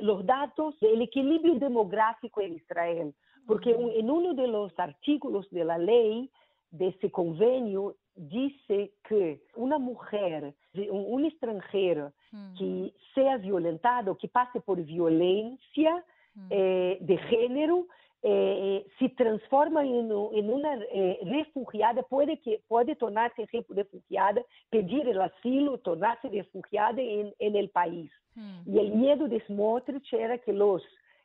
los 0.00 0.24
datos 0.24 0.78
del 0.78 1.02
equilibrio 1.02 1.56
demográfico 1.56 2.40
en 2.40 2.54
Israel, 2.54 3.12
porque 3.46 3.74
Mm. 3.74 3.80
un- 3.84 3.90
en 3.92 4.10
uno 4.10 4.34
de 4.34 4.46
los 4.46 4.76
artículos 4.78 5.48
de 5.50 5.64
la 5.64 5.78
ley 5.78 6.30
de 6.70 6.88
ese 6.88 7.10
convenio 7.10 7.96
dice 8.14 8.92
que 9.08 9.40
una 9.56 9.78
mujer, 9.78 10.54
un, 10.90 11.24
extranjero 11.24 12.12
Mm, 12.32 12.54
que 12.58 12.92
sea 13.14 13.38
violentado, 13.38 14.16
que 14.16 14.28
pase 14.28 14.60
por 14.60 14.80
violencia, 14.84 16.04
mm, 16.34 16.46
eh, 16.50 16.98
de 17.00 17.16
género 17.18 17.86
eh, 18.22 18.84
se 18.98 19.08
transforma 19.08 19.82
en, 19.82 20.12
u- 20.12 20.30
en 20.34 20.50
una 20.50 20.74
eh, 20.92 21.18
refugiada, 21.24 22.02
puede, 22.02 22.38
que, 22.38 22.60
puede 22.68 22.94
tornarse 22.94 23.46
re- 23.50 23.64
refugiada, 23.70 24.42
pedir 24.68 25.08
el 25.08 25.22
asilo, 25.22 25.78
tornarse 25.78 26.28
refugiada 26.28 27.00
en, 27.00 27.34
en 27.38 27.56
el 27.56 27.70
país. 27.70 28.10
mm, 28.34 28.60
Y 28.66 28.78
el 28.78 28.90
miedo 28.92 29.26
de 29.26 29.40
Smotrich 29.46 30.12
era 30.12 30.36
que 30.36 30.52
los 30.52 30.82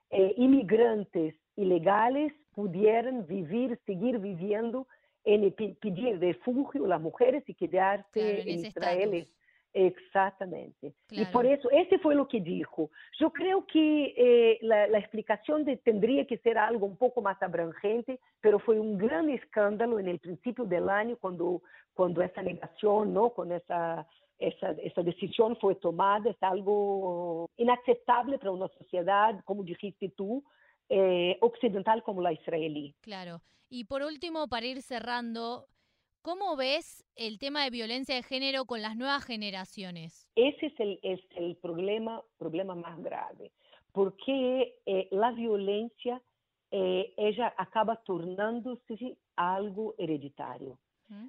eh, 0.10 0.34
inmigrantes 0.38 1.36
ilegales 1.56 2.34
pudieran 2.54 3.26
vivir, 3.28 3.80
seguir 3.86 4.20
viviendo 4.20 4.88
en 5.24 5.52
pedir 5.52 6.20
refugio 6.20 6.86
las 6.86 7.02
mujeres 7.02 7.44
y 7.48 7.54
quedarse 7.54 8.06
Claro, 8.12 8.42
en 8.46 8.66
Israel. 8.66 9.28
Exactamente. 9.74 10.94
Y 11.10 11.26
por 11.26 11.46
eso, 11.46 11.70
ese 11.70 12.00
fue 12.00 12.16
lo 12.16 12.30
que 12.30 12.40
dijo. 12.40 12.90
Yo 13.20 13.34
creo 13.34 13.66
que 13.66 14.14
eh, 14.16 14.58
la, 14.62 14.88
la 14.88 15.00
explicación 15.00 15.66
de, 15.66 15.76
tendría 15.76 16.26
que 16.26 16.38
ser 16.38 16.58
algo 16.58 16.86
un 16.86 16.96
poco 16.96 17.22
más 17.22 17.42
abrangente, 17.44 18.18
pero 18.40 18.58
fue 18.58 18.80
un 18.80 18.98
gran 18.98 19.30
escándalo 19.30 20.00
en 20.00 20.08
el 20.08 20.20
principio 20.20 20.64
del 20.64 20.88
año 20.88 21.18
cuando, 21.18 21.62
cuando 21.94 22.22
esa 22.22 22.42
negación, 22.42 23.14
¿no? 23.14 23.32
Con 23.32 23.52
esa, 23.52 24.08
esa, 24.40 24.72
esa 24.72 25.02
decisión 25.02 25.58
fue 25.58 25.76
tomada, 25.76 26.30
es 26.30 26.42
algo 26.42 27.50
inaceptable 27.58 28.38
para 28.38 28.52
una 28.52 28.68
sociedad, 28.70 29.40
como 29.46 29.64
dijiste 29.64 30.10
tú, 30.10 30.44
eh, 30.90 31.38
occidental 31.42 32.04
como 32.04 32.22
la 32.22 32.34
israelí. 32.34 32.94
Claro. 33.02 33.42
Y 33.70 33.86
por 33.86 34.04
último, 34.04 34.48
para 34.48 34.66
ir 34.66 34.82
cerrando, 34.82 35.68
¿cómo 36.22 36.56
ves 36.56 37.04
el 37.16 37.40
tema 37.40 37.64
de 37.64 37.72
violencia 37.72 38.16
de 38.16 38.24
género 38.24 38.66
con 38.66 38.82
las 38.82 38.96
nuevas 38.96 39.26
generaciones? 39.26 40.28
Ese 40.36 40.68
es 40.68 40.80
el, 40.80 41.00
es 41.02 41.22
el 41.36 41.56
problema, 41.58 42.22
problema 42.38 42.76
más 42.76 43.02
grave, 43.02 43.52
porque 43.92 44.76
eh, 44.86 45.08
la 45.12 45.32
violencia, 45.32 46.22
eh, 46.72 47.14
ella 47.18 47.54
acaba 47.58 47.96
tornándose 48.04 49.18
algo 49.36 49.96
hereditario. 49.98 50.78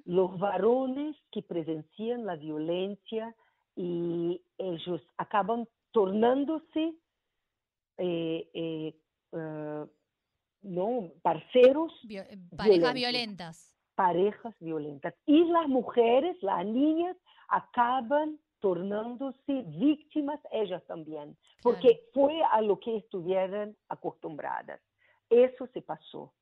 Los 0.05 0.37
varones 0.39 1.15
que 1.31 1.41
presencian 1.43 2.25
la 2.25 2.35
violencia 2.35 3.35
y 3.75 4.41
ellos 4.57 5.01
acaban 5.17 5.67
tornándose 5.91 6.95
eh, 7.97 8.49
eh, 8.53 8.95
eh, 9.31 9.85
no 10.63 11.11
parceros 11.21 11.93
parejas 12.55 12.93
violentas. 12.93 13.75
parejas 13.95 14.55
violentas. 14.59 15.13
Y 15.25 15.45
las 15.45 15.67
mujeres 15.67 16.35
las 16.41 16.65
niñas 16.65 17.15
acaban 17.47 18.39
tornándose 18.59 19.63
víctimas 19.67 20.39
ellas 20.51 20.83
también 20.87 21.37
porque 21.61 22.01
fue 22.13 22.41
a 22.51 22.61
lo 22.61 22.79
que 22.79 22.97
estuvieran 22.97 23.75
acostumbradas. 23.89 24.81
Eso 25.29 25.67
se 25.73 25.81
pasó. 25.81 26.33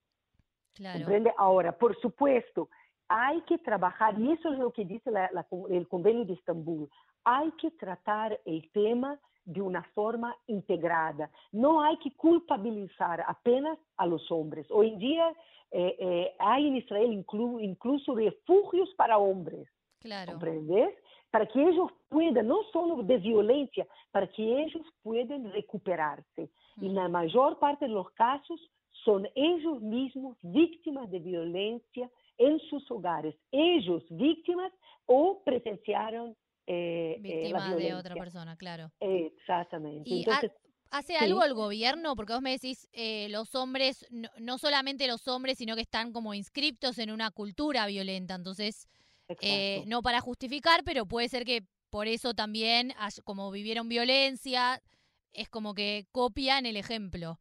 Claro. 0.74 1.08
ahora 1.38 1.78
por 1.78 1.98
supuesto 2.02 2.70
hay 3.08 3.42
que 3.42 3.58
trabajar, 3.58 4.20
y 4.20 4.32
eso 4.32 4.52
es 4.52 4.60
lo 4.60 4.72
que 4.72 4.86
dice 4.86 5.12
la, 5.12 5.30
la, 5.32 5.46
el 5.70 5.88
convenio 5.88 6.26
de 6.26 6.34
Estambul, 6.34 6.90
hay 7.24 7.52
que 7.54 7.72
tratar 7.72 8.40
el 8.46 8.70
tema 8.72 9.20
de 9.46 9.62
una 9.62 9.84
forma 9.94 10.36
integrada. 10.48 11.30
No 11.52 11.82
hay 11.82 11.98
que 11.98 12.12
culpabilizar 12.16 13.24
apenas 13.28 13.78
a 13.98 14.06
los 14.08 14.30
hombres. 14.32 14.66
Hoy 14.72 14.90
en 14.90 15.00
día 15.00 15.30
eh, 15.72 15.96
eh, 16.00 16.36
hay 16.40 16.68
en 16.68 16.78
Israel 16.78 17.14
inclu, 17.14 17.60
incluso 17.60 18.16
refugios 18.16 18.90
para 18.96 19.18
hombres. 19.18 19.68
Claro. 20.00 20.34
¿Comprendes? 20.34 20.96
Para 21.32 21.46
que 21.46 21.62
ellos 21.62 21.92
puedan, 22.10 22.48
no 22.48 22.64
solo 22.72 23.04
de 23.04 23.18
violencia, 23.18 23.86
para 24.12 24.28
que 24.28 24.64
ellos 24.64 24.86
puedan 25.04 25.52
recuperarse. 25.52 26.50
Y 26.82 26.88
en 26.88 26.96
la 26.96 27.08
mayor 27.08 27.60
parte 27.60 27.86
de 27.86 27.92
los 27.92 28.10
casos 28.12 28.60
son 29.04 29.28
ellos 29.36 29.82
mismos 29.82 30.38
víctimas 30.42 31.10
de 31.12 31.20
violencia 31.20 32.10
en 32.38 32.60
sus 32.70 32.90
hogares. 32.92 33.36
Ellos 33.52 34.04
víctimas 34.10 34.72
o 35.06 35.42
presenciaron 35.44 36.36
eh, 36.68 37.22
eh 37.24 37.50
la 37.52 37.76
de 37.76 37.94
otra 37.94 38.16
persona, 38.16 38.56
claro. 38.58 38.92
Exactamente. 39.00 40.10
¿Y 40.10 40.20
Entonces, 40.20 40.52
¿Hace 40.92 41.18
algo 41.18 41.44
el 41.44 41.54
gobierno? 41.54 42.16
Porque 42.16 42.34
vos 42.34 42.42
me 42.42 42.52
decís, 42.52 42.88
eh, 42.94 43.28
los 43.30 43.54
hombres, 43.56 44.08
no, 44.40 44.58
solamente 44.58 45.08
los 45.08 45.28
hombres, 45.28 45.58
sino 45.58 45.76
que 45.76 45.82
están 45.82 46.14
como 46.14 46.34
inscriptos 46.34 47.00
en 47.00 47.12
una 47.12 47.32
cultura 47.32 47.86
violenta. 47.88 48.36
Entonces, 48.36 48.88
eh, 49.42 49.84
no 49.88 50.02
para 50.02 50.22
justificar, 50.22 50.84
pero 50.86 51.06
puede 51.06 51.28
ser 51.28 51.44
que 51.44 51.64
por 51.90 52.08
eso 52.08 52.34
también, 52.34 52.94
como 53.24 53.52
vivieron 53.52 53.90
violencia, 53.90 54.82
es 55.34 55.50
como 55.50 55.74
que 55.74 56.06
copian 56.12 56.66
el 56.66 56.78
ejemplo. 56.78 57.40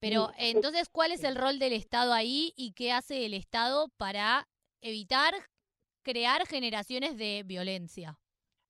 Pero 0.00 0.30
entonces, 0.38 0.88
¿cuál 0.88 1.12
es 1.12 1.24
el 1.24 1.34
rol 1.34 1.58
del 1.58 1.72
Estado 1.72 2.12
ahí 2.12 2.52
y 2.56 2.72
qué 2.72 2.92
hace 2.92 3.26
el 3.26 3.34
Estado 3.34 3.88
para 3.96 4.46
evitar 4.80 5.34
crear 6.02 6.46
generaciones 6.46 7.18
de 7.18 7.42
violencia? 7.44 8.18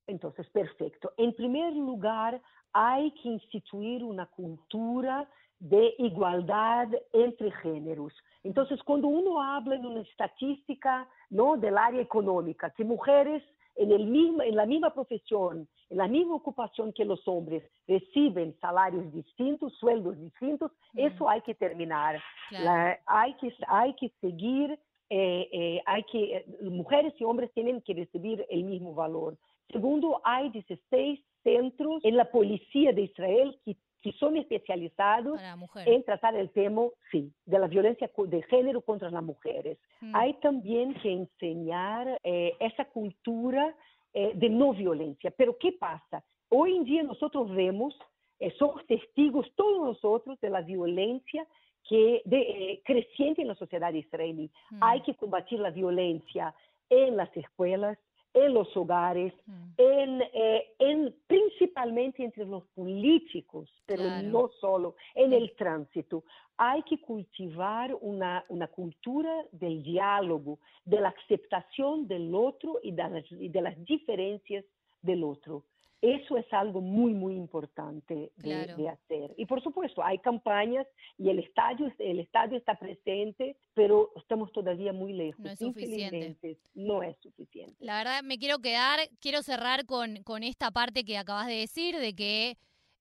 Entonces, 0.07 0.49
perfecto. 0.51 1.13
En 1.19 1.35
primer 1.35 1.75
lugar, 1.75 2.41
hay 2.73 3.13
que 3.13 3.29
instituir 3.29 4.03
una 4.03 4.27
cultura 4.27 5.29
de 5.59 5.95
igualdad 5.99 6.89
entre 7.13 7.51
géneros. 7.63 8.15
Entonces, 8.43 8.81
cuando 8.85 9.09
uno 9.09 9.43
habla 9.43 9.75
en 9.75 9.85
una 9.85 10.01
estadística 10.03 11.09
¿no? 11.31 11.57
del 11.57 11.77
área 11.77 12.01
económica, 12.01 12.71
que 12.71 12.85
mujeres 12.85 13.43
en, 13.79 13.93
el 13.93 14.07
mismo, 14.07 14.43
en 14.43 14.57
la 14.57 14.67
misma 14.67 14.93
profesión, 14.93 15.69
en 15.89 15.97
la 15.97 16.09
misma 16.09 16.35
ocupación 16.35 16.93
que 16.93 17.05
los 17.05 17.27
hombres, 17.27 17.63
reciben 17.87 18.55
salarios 18.61 19.11
distintos, 19.13 19.73
sueldos 19.79 20.19
distintos, 20.19 20.73
mm. 20.93 20.99
eso 20.99 21.29
hay 21.29 21.41
que 21.43 21.55
terminar. 21.55 22.21
Claro. 22.51 22.65
La, 22.65 22.99
hay, 23.07 23.35
que, 23.35 23.55
hay 23.69 23.95
que 23.95 24.11
seguir, 24.21 24.79
eh, 25.11 25.49
eh, 25.53 25.83
hay 25.87 26.03
que, 26.05 26.37
eh, 26.37 26.45
mujeres 26.63 27.15
y 27.19 27.25
hombres 27.25 27.53
tienen 27.55 27.81
que 27.83 27.95
recibir 27.95 28.45
el 28.51 28.65
mismo 28.65 28.95
valor. 28.95 29.37
Segundo, 29.71 30.21
hay 30.25 30.51
16 30.51 31.21
centros 31.43 32.05
en 32.05 32.17
la 32.17 32.31
policía 32.31 32.93
de 32.93 33.03
Israel 33.03 33.59
que, 33.65 33.77
que 34.03 34.13
son 34.13 34.37
especializados 34.37 35.41
en 35.87 36.03
tratar 36.05 36.37
el 36.37 36.51
tema 36.51 36.83
sí, 37.11 37.33
de 37.47 37.59
la 37.59 37.67
violencia 37.67 38.11
de 38.17 38.43
género 38.43 38.81
contra 38.81 39.11
las 39.11 39.23
mujeres. 39.23 39.79
Hmm. 40.01 40.15
Hay 40.15 40.35
también 40.35 40.95
que 40.95 41.13
enseñar 41.13 42.19
eh, 42.23 42.55
esa 42.61 42.85
cultura 42.85 43.75
eh, 44.15 44.33
de 44.35 44.49
no 44.49 44.73
violencia. 44.73 45.31
Pero 45.37 45.57
¿qué 45.59 45.73
pasa? 45.73 46.25
Hoy 46.49 46.77
en 46.77 46.85
día 46.85 47.03
nosotros 47.03 47.55
vemos, 47.55 47.97
eh, 48.41 48.53
somos 48.59 48.87
testigos 48.87 49.47
todos 49.55 49.85
nosotros 49.85 50.41
de 50.41 50.51
la 50.51 50.63
violencia 50.63 51.47
que 51.89 52.23
de, 52.25 52.41
eh, 52.41 52.83
creciente 52.85 53.43
en 53.43 53.49
la 53.49 53.55
sociedad 53.55 53.93
israelí. 53.93 54.51
Hmm. 54.71 54.79
Hay 54.81 55.03
que 55.03 55.15
combatir 55.15 55.61
la 55.61 55.71
violencia 55.71 56.55
en 56.89 57.17
las 57.17 57.35
escuelas, 57.37 57.99
en 58.35 58.55
los 58.55 58.77
hogares, 58.77 59.33
mm. 59.47 59.69
en, 59.77 60.23
eh, 60.33 60.75
en, 60.79 61.15
principalmente 61.27 62.25
entre 62.25 62.45
los 62.45 62.65
políticos, 62.69 63.71
pero 63.87 64.03
claro. 64.03 64.29
no 64.29 64.49
solo, 64.61 64.95
en 65.15 65.33
el 65.33 65.55
tránsito. 65.57 66.25
Hay 66.57 66.83
que 66.83 67.01
cultivar 67.01 67.97
una, 68.01 68.45
una 68.49 68.67
cultura 68.67 69.45
del 69.53 69.83
diálogo, 69.83 70.59
de 70.85 71.01
la 71.01 71.11
aceptación 71.11 72.09
del 72.09 72.35
otro 72.35 72.81
y 72.83 72.93
de 72.93 73.09
las, 73.09 73.33
y 73.33 73.49
de 73.49 73.63
las 73.63 73.85
diferencias 73.85 74.65
del 75.03 75.25
otro. 75.25 75.65
Eso 76.01 76.37
es 76.37 76.47
algo 76.53 76.81
muy, 76.81 77.13
muy 77.13 77.35
importante 77.35 78.15
de, 78.15 78.43
Claro. 78.43 78.77
de 78.77 78.89
hacer. 78.89 79.35
Y 79.37 79.47
por 79.47 79.63
supuesto, 79.63 80.03
hay 80.05 80.19
campañas 80.19 80.87
y 81.19 81.29
el 81.29 81.41
estadio, 81.41 81.93
el 81.99 82.21
estadio 82.21 82.57
está 82.57 82.77
presente, 82.79 83.57
pero 83.75 84.13
estamos 84.17 84.53
todavía 84.53 84.93
muy 84.93 85.13
lejos. 85.13 85.45
No 85.45 85.51
es 85.51 85.59
suficiente. 85.59 86.59
No 86.75 87.03
es 87.03 87.17
suficiente. 87.21 87.75
La 87.81 87.99
verdad, 87.99 88.23
me 88.23 88.39
quiero 88.39 88.61
quedar, 88.61 89.01
quiero 89.21 89.43
cerrar 89.43 89.87
con, 89.87 90.23
con 90.23 90.45
esta 90.45 90.71
parte 90.71 91.05
que 91.05 91.19
acabas 91.19 91.49
de 91.49 91.55
decir, 91.55 91.97
de 91.97 92.15
que 92.15 92.57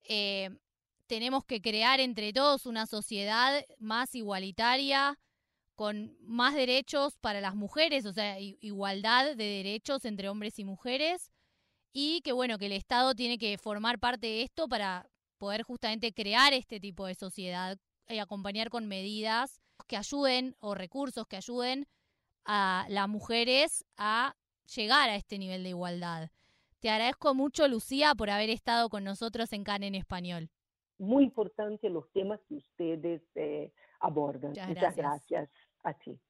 eh, 0.08 0.50
tenemos 1.06 1.44
que 1.44 1.60
crear 1.60 2.00
entre 2.00 2.32
todos 2.32 2.66
una 2.66 2.86
sociedad 2.86 3.64
más 3.78 4.14
igualitaria, 4.14 5.18
con 5.76 6.16
más 6.22 6.56
derechos 6.56 7.16
para 7.18 7.40
las 7.40 7.54
mujeres, 7.54 8.04
o 8.06 8.12
sea, 8.12 8.40
igualdad 8.40 9.36
de 9.36 9.44
derechos 9.44 10.04
entre 10.04 10.28
hombres 10.28 10.58
y 10.58 10.64
mujeres, 10.64 11.30
y 11.92 12.20
que 12.22 12.32
bueno, 12.32 12.58
que 12.58 12.66
el 12.66 12.72
Estado 12.72 13.14
tiene 13.14 13.38
que 13.38 13.56
formar 13.58 13.98
parte 13.98 14.26
de 14.26 14.42
esto 14.42 14.68
para 14.68 15.08
poder 15.38 15.62
justamente 15.62 16.12
crear 16.12 16.52
este 16.52 16.80
tipo 16.80 17.06
de 17.06 17.14
sociedad 17.14 17.78
y 18.08 18.18
acompañar 18.18 18.70
con 18.70 18.86
medidas 18.86 19.60
que 19.86 19.96
ayuden 19.96 20.56
o 20.60 20.74
recursos 20.74 21.26
que 21.26 21.36
ayuden 21.36 21.86
a 22.44 22.86
las 22.88 23.08
mujeres 23.08 23.84
a 23.96 24.34
llegar 24.74 25.10
a 25.10 25.16
este 25.16 25.38
nivel 25.38 25.62
de 25.62 25.70
igualdad. 25.70 26.30
Te 26.80 26.90
agradezco 26.90 27.34
mucho, 27.34 27.66
Lucía, 27.68 28.14
por 28.14 28.30
haber 28.30 28.50
estado 28.50 28.88
con 28.88 29.04
nosotros 29.04 29.52
en 29.52 29.64
CAN 29.64 29.82
en 29.82 29.94
español. 29.94 30.50
Muy 30.98 31.24
importante 31.24 31.90
los 31.90 32.10
temas 32.12 32.40
que 32.48 32.56
ustedes 32.56 33.22
eh, 33.34 33.72
abordan. 34.00 34.50
Muchas 34.50 34.68
Muchas 34.68 34.96
gracias. 34.96 35.06
gracias 35.28 35.50
a 35.82 35.94
ti. 35.94 36.20